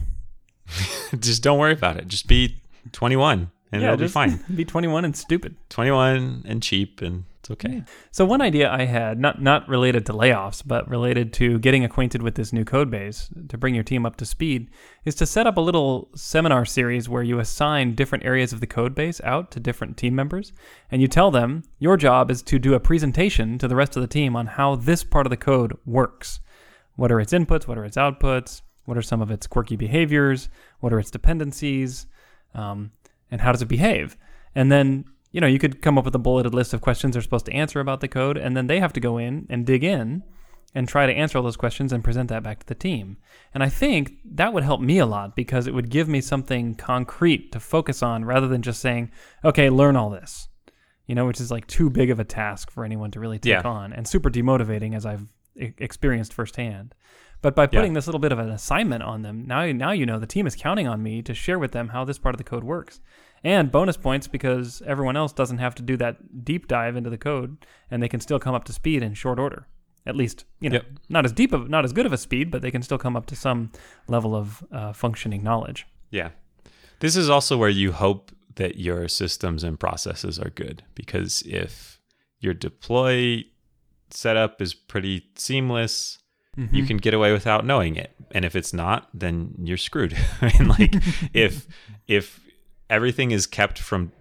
just 1.19 1.43
don't 1.43 1.59
worry 1.59 1.73
about 1.73 1.97
it. 1.97 2.07
Just 2.07 2.27
be 2.27 2.59
21 2.91 3.51
and 3.71 3.83
it'll 3.83 3.97
be 3.97 4.07
fine. 4.07 4.43
Be 4.55 4.65
21 4.65 5.05
and 5.05 5.15
stupid. 5.15 5.55
21 5.69 6.43
and 6.47 6.63
cheap 6.63 7.01
and 7.01 7.25
it's 7.49 7.65
okay. 7.65 7.83
So 8.11 8.25
one 8.25 8.41
idea 8.41 8.71
I 8.71 8.85
had, 8.85 9.19
not 9.19 9.41
not 9.41 9.67
related 9.67 10.05
to 10.05 10.13
layoffs, 10.13 10.61
but 10.65 10.87
related 10.89 11.33
to 11.33 11.59
getting 11.59 11.83
acquainted 11.83 12.21
with 12.21 12.35
this 12.35 12.53
new 12.53 12.63
code 12.63 12.91
base 12.91 13.29
to 13.49 13.57
bring 13.57 13.75
your 13.75 13.83
team 13.83 14.05
up 14.05 14.17
to 14.17 14.25
speed, 14.25 14.69
is 15.05 15.15
to 15.15 15.25
set 15.25 15.47
up 15.47 15.57
a 15.57 15.61
little 15.61 16.09
seminar 16.15 16.65
series 16.65 17.09
where 17.09 17.23
you 17.23 17.39
assign 17.39 17.95
different 17.95 18.25
areas 18.25 18.53
of 18.53 18.59
the 18.59 18.67
code 18.67 18.93
base 18.93 19.19
out 19.23 19.51
to 19.51 19.59
different 19.59 19.97
team 19.97 20.15
members, 20.15 20.53
and 20.91 21.01
you 21.01 21.07
tell 21.07 21.31
them 21.31 21.63
your 21.79 21.97
job 21.97 22.29
is 22.29 22.41
to 22.43 22.59
do 22.59 22.73
a 22.73 22.79
presentation 22.79 23.57
to 23.57 23.67
the 23.67 23.75
rest 23.75 23.95
of 23.95 24.01
the 24.01 24.07
team 24.07 24.35
on 24.35 24.45
how 24.45 24.75
this 24.75 25.03
part 25.03 25.25
of 25.25 25.31
the 25.31 25.37
code 25.37 25.75
works. 25.85 26.39
What 26.95 27.11
are 27.11 27.19
its 27.19 27.33
inputs? 27.33 27.67
What 27.67 27.77
are 27.77 27.85
its 27.85 27.97
outputs? 27.97 28.61
What 28.85 28.97
are 28.97 29.01
some 29.01 29.21
of 29.21 29.31
its 29.31 29.47
quirky 29.47 29.75
behaviors? 29.75 30.49
What 30.79 30.91
are 30.91 30.99
its 30.99 31.11
dependencies? 31.11 32.07
Um, 32.53 32.91
and 33.31 33.39
how 33.39 33.51
does 33.51 33.61
it 33.61 33.67
behave? 33.67 34.17
And 34.55 34.71
then, 34.71 35.05
you 35.31 35.39
know, 35.41 35.47
you 35.47 35.59
could 35.59 35.81
come 35.81 35.97
up 35.97 36.05
with 36.05 36.15
a 36.15 36.19
bulleted 36.19 36.53
list 36.53 36.73
of 36.73 36.81
questions 36.81 37.13
they're 37.13 37.21
supposed 37.21 37.45
to 37.47 37.53
answer 37.53 37.79
about 37.79 38.01
the 38.01 38.07
code, 38.07 38.37
and 38.37 38.55
then 38.57 38.67
they 38.67 38.79
have 38.79 38.93
to 38.93 38.99
go 38.99 39.17
in 39.17 39.45
and 39.49 39.65
dig 39.65 39.83
in 39.83 40.23
and 40.75 40.87
try 40.87 41.07
to 41.07 41.13
answer 41.13 41.37
all 41.37 41.43
those 41.43 41.57
questions 41.57 41.91
and 41.91 42.03
present 42.03 42.29
that 42.29 42.43
back 42.43 42.59
to 42.59 42.65
the 42.67 42.75
team. 42.75 43.17
And 43.53 43.63
I 43.63 43.69
think 43.69 44.13
that 44.33 44.53
would 44.53 44.63
help 44.63 44.81
me 44.81 44.99
a 44.99 45.05
lot 45.05 45.35
because 45.35 45.65
it 45.65 45.73
would 45.73 45.89
give 45.89 46.07
me 46.07 46.21
something 46.21 46.75
concrete 46.75 47.51
to 47.53 47.59
focus 47.59 48.03
on 48.03 48.23
rather 48.25 48.47
than 48.47 48.61
just 48.61 48.79
saying, 48.79 49.11
okay, 49.43 49.69
learn 49.71 49.95
all 49.95 50.11
this, 50.11 50.47
you 51.07 51.15
know, 51.15 51.25
which 51.25 51.41
is 51.41 51.49
like 51.49 51.65
too 51.65 51.89
big 51.89 52.11
of 52.11 52.19
a 52.19 52.23
task 52.23 52.69
for 52.69 52.85
anyone 52.85 53.09
to 53.11 53.19
really 53.19 53.39
take 53.39 53.49
Yeah. 53.49 53.61
on 53.63 53.93
and 53.93 54.07
super 54.07 54.29
demotivating 54.29 54.95
as 54.95 55.07
I've 55.07 55.25
experienced 55.55 56.33
firsthand. 56.33 56.93
But 57.41 57.55
by 57.55 57.67
putting 57.67 57.93
this 57.93 58.05
little 58.05 58.19
bit 58.19 58.31
of 58.33 58.39
an 58.39 58.49
assignment 58.49 59.01
on 59.01 59.21
them, 59.21 59.45
now 59.47 59.65
now 59.71 59.91
you 59.91 60.05
know 60.05 60.19
the 60.19 60.27
team 60.27 60.45
is 60.45 60.55
counting 60.55 60.87
on 60.87 61.01
me 61.01 61.21
to 61.21 61.33
share 61.33 61.57
with 61.57 61.71
them 61.71 61.89
how 61.89 62.03
this 62.03 62.19
part 62.19 62.35
of 62.35 62.37
the 62.37 62.43
code 62.43 62.63
works. 62.65 62.99
And 63.43 63.71
bonus 63.71 63.97
points 63.97 64.27
because 64.27 64.81
everyone 64.85 65.15
else 65.17 65.31
doesn't 65.33 65.59
have 65.59 65.75
to 65.75 65.81
do 65.81 65.95
that 65.97 66.43
deep 66.43 66.67
dive 66.67 66.95
into 66.95 67.09
the 67.09 67.17
code 67.17 67.57
and 67.89 68.03
they 68.03 68.09
can 68.09 68.19
still 68.19 68.39
come 68.39 68.53
up 68.55 68.65
to 68.65 68.73
speed 68.73 69.01
in 69.03 69.13
short 69.13 69.39
order. 69.39 69.65
At 70.05 70.15
least, 70.15 70.45
you 70.59 70.69
know, 70.69 70.75
Yep. 70.75 70.85
not 71.09 71.25
as 71.25 71.31
deep 71.31 71.53
of 71.53 71.69
not 71.69 71.85
as 71.85 71.93
good 71.93 72.05
of 72.05 72.13
a 72.13 72.17
speed, 72.17 72.49
but 72.51 72.61
they 72.61 72.71
can 72.71 72.81
still 72.81 72.97
come 72.97 73.15
up 73.15 73.25
to 73.27 73.35
some 73.35 73.71
level 74.07 74.35
of 74.35 74.63
uh, 74.71 74.91
functioning 74.93 75.43
knowledge. 75.43 75.85
Yeah. 76.09 76.29
This 76.99 77.15
is 77.15 77.29
also 77.29 77.57
where 77.57 77.69
you 77.69 77.91
hope 77.91 78.31
that 78.55 78.77
your 78.77 79.07
systems 79.07 79.63
and 79.63 79.79
processes 79.79 80.37
are 80.39 80.49
good 80.49 80.83
because 80.95 81.43
if 81.45 81.99
your 82.39 82.53
deploy 82.53 83.45
setup 84.09 84.61
is 84.61 84.73
pretty 84.73 85.27
seamless, 85.35 86.17
you 86.73 86.83
can 86.85 86.97
get 86.97 87.13
away 87.13 87.31
without 87.31 87.65
knowing 87.65 87.95
it. 87.95 88.11
And 88.31 88.43
if 88.43 88.53
it's 88.53 88.73
not, 88.73 89.07
then 89.13 89.53
you're 89.63 89.77
screwed. 89.77 90.17
and 90.41 90.67
like 90.67 90.93
if 91.33 91.67
if 92.05 92.41
everything 92.89 93.31
is 93.31 93.47
kept 93.47 93.79
from 93.79 94.11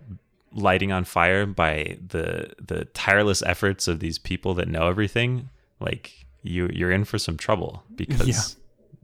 lighting 0.53 0.93
on 0.93 1.05
fire 1.05 1.47
by 1.47 1.99
the 2.07 2.53
the 2.61 2.85
tireless 2.87 3.43
efforts 3.43 3.89
of 3.89 4.01
these 4.01 4.19
people 4.19 4.55
that 4.55 4.69
know 4.69 4.89
everything, 4.89 5.49
like 5.81 6.27
you 6.43 6.69
you're 6.73 6.91
in 6.91 7.05
for 7.05 7.19
some 7.19 7.37
trouble 7.37 7.83
because 7.95 8.57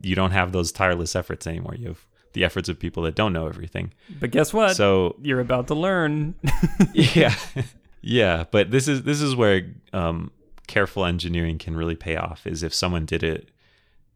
you 0.03 0.14
don't 0.14 0.33
have 0.33 0.53
those 0.53 0.72
tireless 0.72 1.16
efforts 1.16 1.46
anymore. 1.46 1.74
You 1.74 1.88
have 1.88 2.07
the 2.33 2.44
efforts 2.44 2.68
of 2.68 2.79
people 2.79 3.05
that 3.05 3.14
don't 3.14 3.33
know 3.33 3.46
everything. 3.46 3.92
But 4.20 4.31
guess 4.31 4.53
what? 4.53 4.77
So 4.77 5.16
You're 5.22 5.40
about 5.40 5.68
to 5.68 5.74
learn. 5.74 6.35
yeah, 6.92 7.35
yeah, 8.03 8.44
but 8.50 8.70
this 8.70 8.88
is 8.88 9.03
this 9.03 9.20
is 9.20 9.35
where 9.35 9.70
um, 9.92 10.31
careful 10.66 11.05
engineering 11.05 11.59
can 11.59 11.77
really 11.77 11.96
pay 11.96 12.16
off. 12.16 12.46
Is 12.46 12.62
if 12.62 12.74
someone 12.74 13.07
did 13.07 13.22
it, 13.22 13.50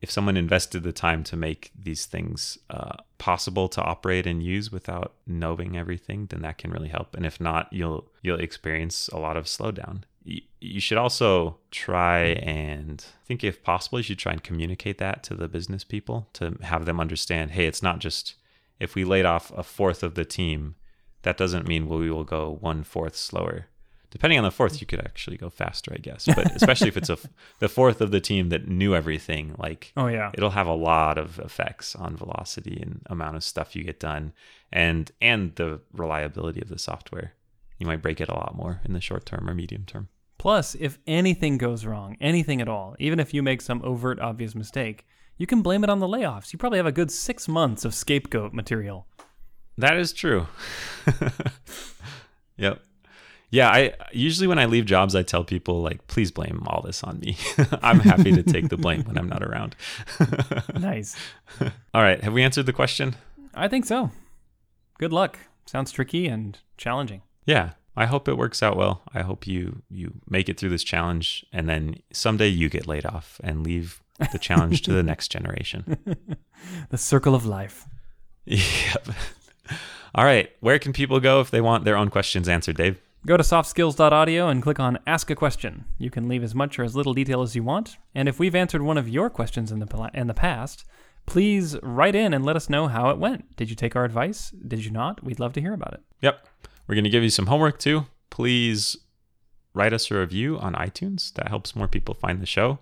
if 0.01 0.11
someone 0.11 0.37
invested 0.37 0.83
the 0.83 0.93
time 0.93 1.25
to 1.25 1.37
make 1.37 1.71
these 1.79 2.07
things 2.07 2.59
uh, 2.71 2.97
possible 3.19 3.69
to 3.69 3.83
operate 3.83 4.27
and 4.27 4.43
use 4.43 4.73
without 4.73 5.15
knowing 5.27 5.77
everything, 5.77 6.27
then 6.27 6.43
that 6.43 6.59
can 6.59 6.71
really 6.71 6.89
help. 6.89 7.15
And 7.15 7.27
if 7.27 7.41
not, 7.41 7.73
you'll 7.73 8.11
you'll 8.23 8.41
experience 8.41 9.09
a 9.09 9.19
lot 9.19 9.37
of 9.37 9.45
slowdown. 9.45 10.03
You, 10.61 10.81
should 10.81 10.99
also 10.99 11.57
try 11.71 12.21
and 12.43 13.05
I 13.07 13.27
think 13.27 13.43
if 13.43 13.63
possible, 13.63 13.99
you 13.99 14.03
should 14.03 14.19
try 14.19 14.33
and 14.33 14.43
communicate 14.43 14.99
that 14.99 15.23
to 15.25 15.35
the 15.35 15.49
business 15.49 15.85
people 15.85 16.29
to 16.35 16.59
have 16.63 16.85
them 16.85 17.01
understand. 17.01 17.53
Hey, 17.53 17.67
it's 17.67 17.83
not 17.83 17.99
just 17.99 18.35
if 18.79 18.95
we 18.95 19.05
laid 19.05 19.25
off 19.25 19.51
a 19.57 19.63
fourth 19.63 20.03
of 20.03 20.15
the 20.15 20.27
team, 20.27 20.75
that 21.23 21.39
doesn't 21.39 21.67
mean 21.67 21.89
we 21.89 22.11
will 22.11 22.25
go 22.25 22.59
one 22.61 22.85
fourth 22.85 23.17
slower 23.17 23.67
depending 24.11 24.39
on 24.39 24.45
the 24.45 24.51
fourth, 24.51 24.81
you 24.81 24.87
could 24.87 25.01
actually 25.01 25.37
go 25.37 25.51
faster, 25.51 25.93
I 25.95 25.99
guess. 25.99 26.27
But 26.27 26.55
especially 26.57 26.89
if 26.89 26.97
it's 26.97 27.11
a 27.11 27.19
the 27.59 27.69
fourth 27.69 28.01
of 28.01 28.11
the 28.11 28.21
team 28.21 28.49
that 28.51 28.69
knew 28.69 28.95
everything, 28.95 29.55
like 29.59 29.93
Oh 29.97 30.07
yeah. 30.09 30.31
it'll 30.35 30.51
have 30.51 30.67
a 30.67 30.75
lot 30.75 31.19
of 31.19 31.39
effects 31.39 31.95
on 31.97 32.17
velocity 32.17 32.79
and 32.81 33.03
amount 33.07 33.37
of 33.37 33.45
stuff 33.45 33.75
you 33.77 33.85
get 33.85 34.01
done, 34.01 34.33
and 34.73 35.11
and 35.21 35.55
the 35.57 35.81
reliability 35.93 36.61
of 36.61 36.69
the 36.69 36.79
software. 36.79 37.35
You 37.79 37.87
might 37.87 38.03
break 38.03 38.21
it 38.21 38.29
a 38.29 38.35
lot 38.35 38.57
more 38.57 38.81
in 38.85 38.93
the 38.93 39.01
short 39.01 39.25
term 39.25 39.49
or 39.49 39.55
medium 39.55 39.85
term. 39.85 40.09
Plus, 40.37 40.77
if 40.79 40.99
anything 41.07 41.59
goes 41.59 41.85
wrong, 41.85 42.17
anything 42.21 42.61
at 42.61 42.69
all, 42.69 42.95
even 42.99 43.19
if 43.21 43.35
you 43.35 43.43
make 43.43 43.61
some 43.61 43.83
overt 43.85 44.21
obvious 44.21 44.55
mistake, 44.55 45.05
you 45.37 45.47
can 45.47 45.63
blame 45.63 45.83
it 45.85 45.91
on 45.91 45.99
the 45.99 46.07
layoffs. 46.07 46.53
You 46.53 46.59
probably 46.59 46.79
have 46.79 46.87
a 46.87 46.93
good 46.93 47.11
6 47.11 47.49
months 47.49 47.85
of 47.85 47.95
scapegoat 47.95 48.53
material. 48.53 49.07
That 49.77 49.97
is 49.97 50.13
true. 50.13 50.47
yep. 52.57 52.83
Yeah, 53.51 53.71
I 53.71 53.95
usually 54.13 54.47
when 54.47 54.59
I 54.59 54.67
leave 54.67 54.85
jobs, 54.85 55.15
I 55.15 55.23
tell 55.23 55.43
people 55.43 55.81
like, 55.81 56.07
please 56.07 56.31
blame 56.31 56.65
all 56.67 56.83
this 56.83 57.03
on 57.03 57.19
me. 57.21 57.39
I'm 57.83 58.01
happy 58.01 58.31
to 58.33 58.43
take 58.43 58.69
the 58.69 58.77
blame 58.77 59.05
when 59.05 59.17
I'm 59.17 59.29
not 59.29 59.43
around. 59.43 59.75
Nice. 60.79 61.17
all 61.95 62.03
right, 62.03 62.23
have 62.23 62.33
we 62.33 62.43
answered 62.43 62.67
the 62.67 62.73
question? 62.73 63.17
I 63.55 63.69
think 63.69 63.87
so. 63.87 64.11
Good 64.99 65.13
luck. 65.13 65.39
Sounds 65.67 65.91
tricky 65.93 66.27
and 66.29 66.59
challenging. 66.77 67.23
Yeah, 67.47 67.71
I 67.97 68.07
hope 68.07 68.29
it 68.29 68.37
works 68.39 68.63
out 68.63 68.77
well. 68.77 69.03
I 69.15 69.23
hope 69.23 69.47
you 69.47 69.83
you 69.89 70.21
make 70.29 70.49
it 70.49 70.59
through 70.59 70.71
this 70.71 70.85
challenge, 70.85 71.45
and 71.53 71.69
then 71.69 71.97
someday 72.13 72.49
you 72.49 72.69
get 72.69 72.87
laid 72.87 73.07
off 73.07 73.41
and 73.43 73.65
leave 73.65 74.03
the 74.33 74.39
challenge 74.39 74.83
to 74.83 74.93
the 74.93 75.03
next 75.13 75.29
generation. 75.33 75.97
The 76.91 76.99
circle 76.99 77.35
of 77.35 77.45
life. 77.47 77.87
Yep. 78.45 79.09
All 80.15 80.25
right, 80.25 80.51
where 80.61 80.79
can 80.79 80.93
people 80.93 81.21
go 81.21 81.41
if 81.41 81.51
they 81.51 81.61
want 81.61 81.85
their 81.85 81.97
own 81.97 82.09
questions 82.11 82.49
answered, 82.49 82.77
Dave? 82.77 83.01
Go 83.27 83.37
to 83.37 83.43
softskills.audio 83.43 84.49
and 84.49 84.63
click 84.63 84.79
on 84.79 84.99
Ask 85.07 85.29
a 85.29 85.35
Question. 85.35 85.87
You 85.99 86.09
can 86.09 86.29
leave 86.29 86.45
as 86.45 86.55
much 86.55 86.79
or 86.79 86.85
as 86.85 86.95
little 86.95 87.15
detail 87.15 87.43
as 87.43 87.57
you 87.57 87.65
want. 87.65 87.99
And 88.15 88.29
if 88.29 88.39
we've 88.39 88.55
answered 88.55 88.81
one 88.81 88.97
of 88.97 89.09
your 89.09 89.29
questions 89.29 89.73
in 89.73 89.81
the, 89.81 90.11
in 90.15 90.29
the 90.29 90.35
past, 90.35 90.85
please 91.27 91.77
write 91.83 92.15
in 92.15 92.33
and 92.33 92.45
let 92.45 92.55
us 92.57 92.71
know 92.71 92.87
how 92.87 93.11
it 93.11 93.19
went. 93.19 93.57
Did 93.57 93.71
you 93.71 93.77
take 93.77 93.97
our 93.97 94.05
advice? 94.05 94.51
Did 94.51 94.85
you 94.85 94.93
not? 94.93 95.23
We'd 95.23 95.41
love 95.41 95.53
to 95.55 95.61
hear 95.61 95.75
about 95.75 95.95
it. 95.95 96.01
Yep. 96.23 96.47
We're 96.87 96.95
going 96.95 97.05
to 97.05 97.11
give 97.11 97.25
you 97.25 97.29
some 97.29 97.47
homework 97.47 97.81
too. 97.81 98.07
Please 98.31 98.97
write 99.75 99.93
us 99.93 100.11
a 100.11 100.19
review 100.19 100.57
on 100.59 100.75
iTunes. 100.75 101.33
That 101.35 101.49
helps 101.49 101.75
more 101.75 101.89
people 101.89 102.15
find 102.15 102.41
the 102.41 102.47
show. 102.47 102.79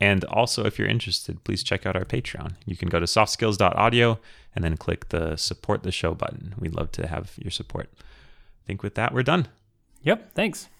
And 0.00 0.24
also, 0.24 0.64
if 0.64 0.78
you're 0.78 0.88
interested, 0.88 1.44
please 1.44 1.62
check 1.62 1.86
out 1.86 1.96
our 1.96 2.04
Patreon. 2.04 2.54
You 2.66 2.76
can 2.76 2.88
go 2.88 3.00
to 3.00 3.06
softskills.audio 3.06 4.18
and 4.54 4.64
then 4.64 4.76
click 4.76 5.08
the 5.10 5.36
support 5.36 5.82
the 5.82 5.92
show 5.92 6.14
button. 6.14 6.54
We'd 6.58 6.74
love 6.74 6.92
to 6.92 7.06
have 7.06 7.34
your 7.38 7.50
support. 7.50 7.90
I 7.96 8.66
think 8.66 8.82
with 8.82 8.96
that, 8.96 9.14
we're 9.14 9.22
done. 9.22 9.48
Yep, 10.08 10.32
thanks. 10.34 10.70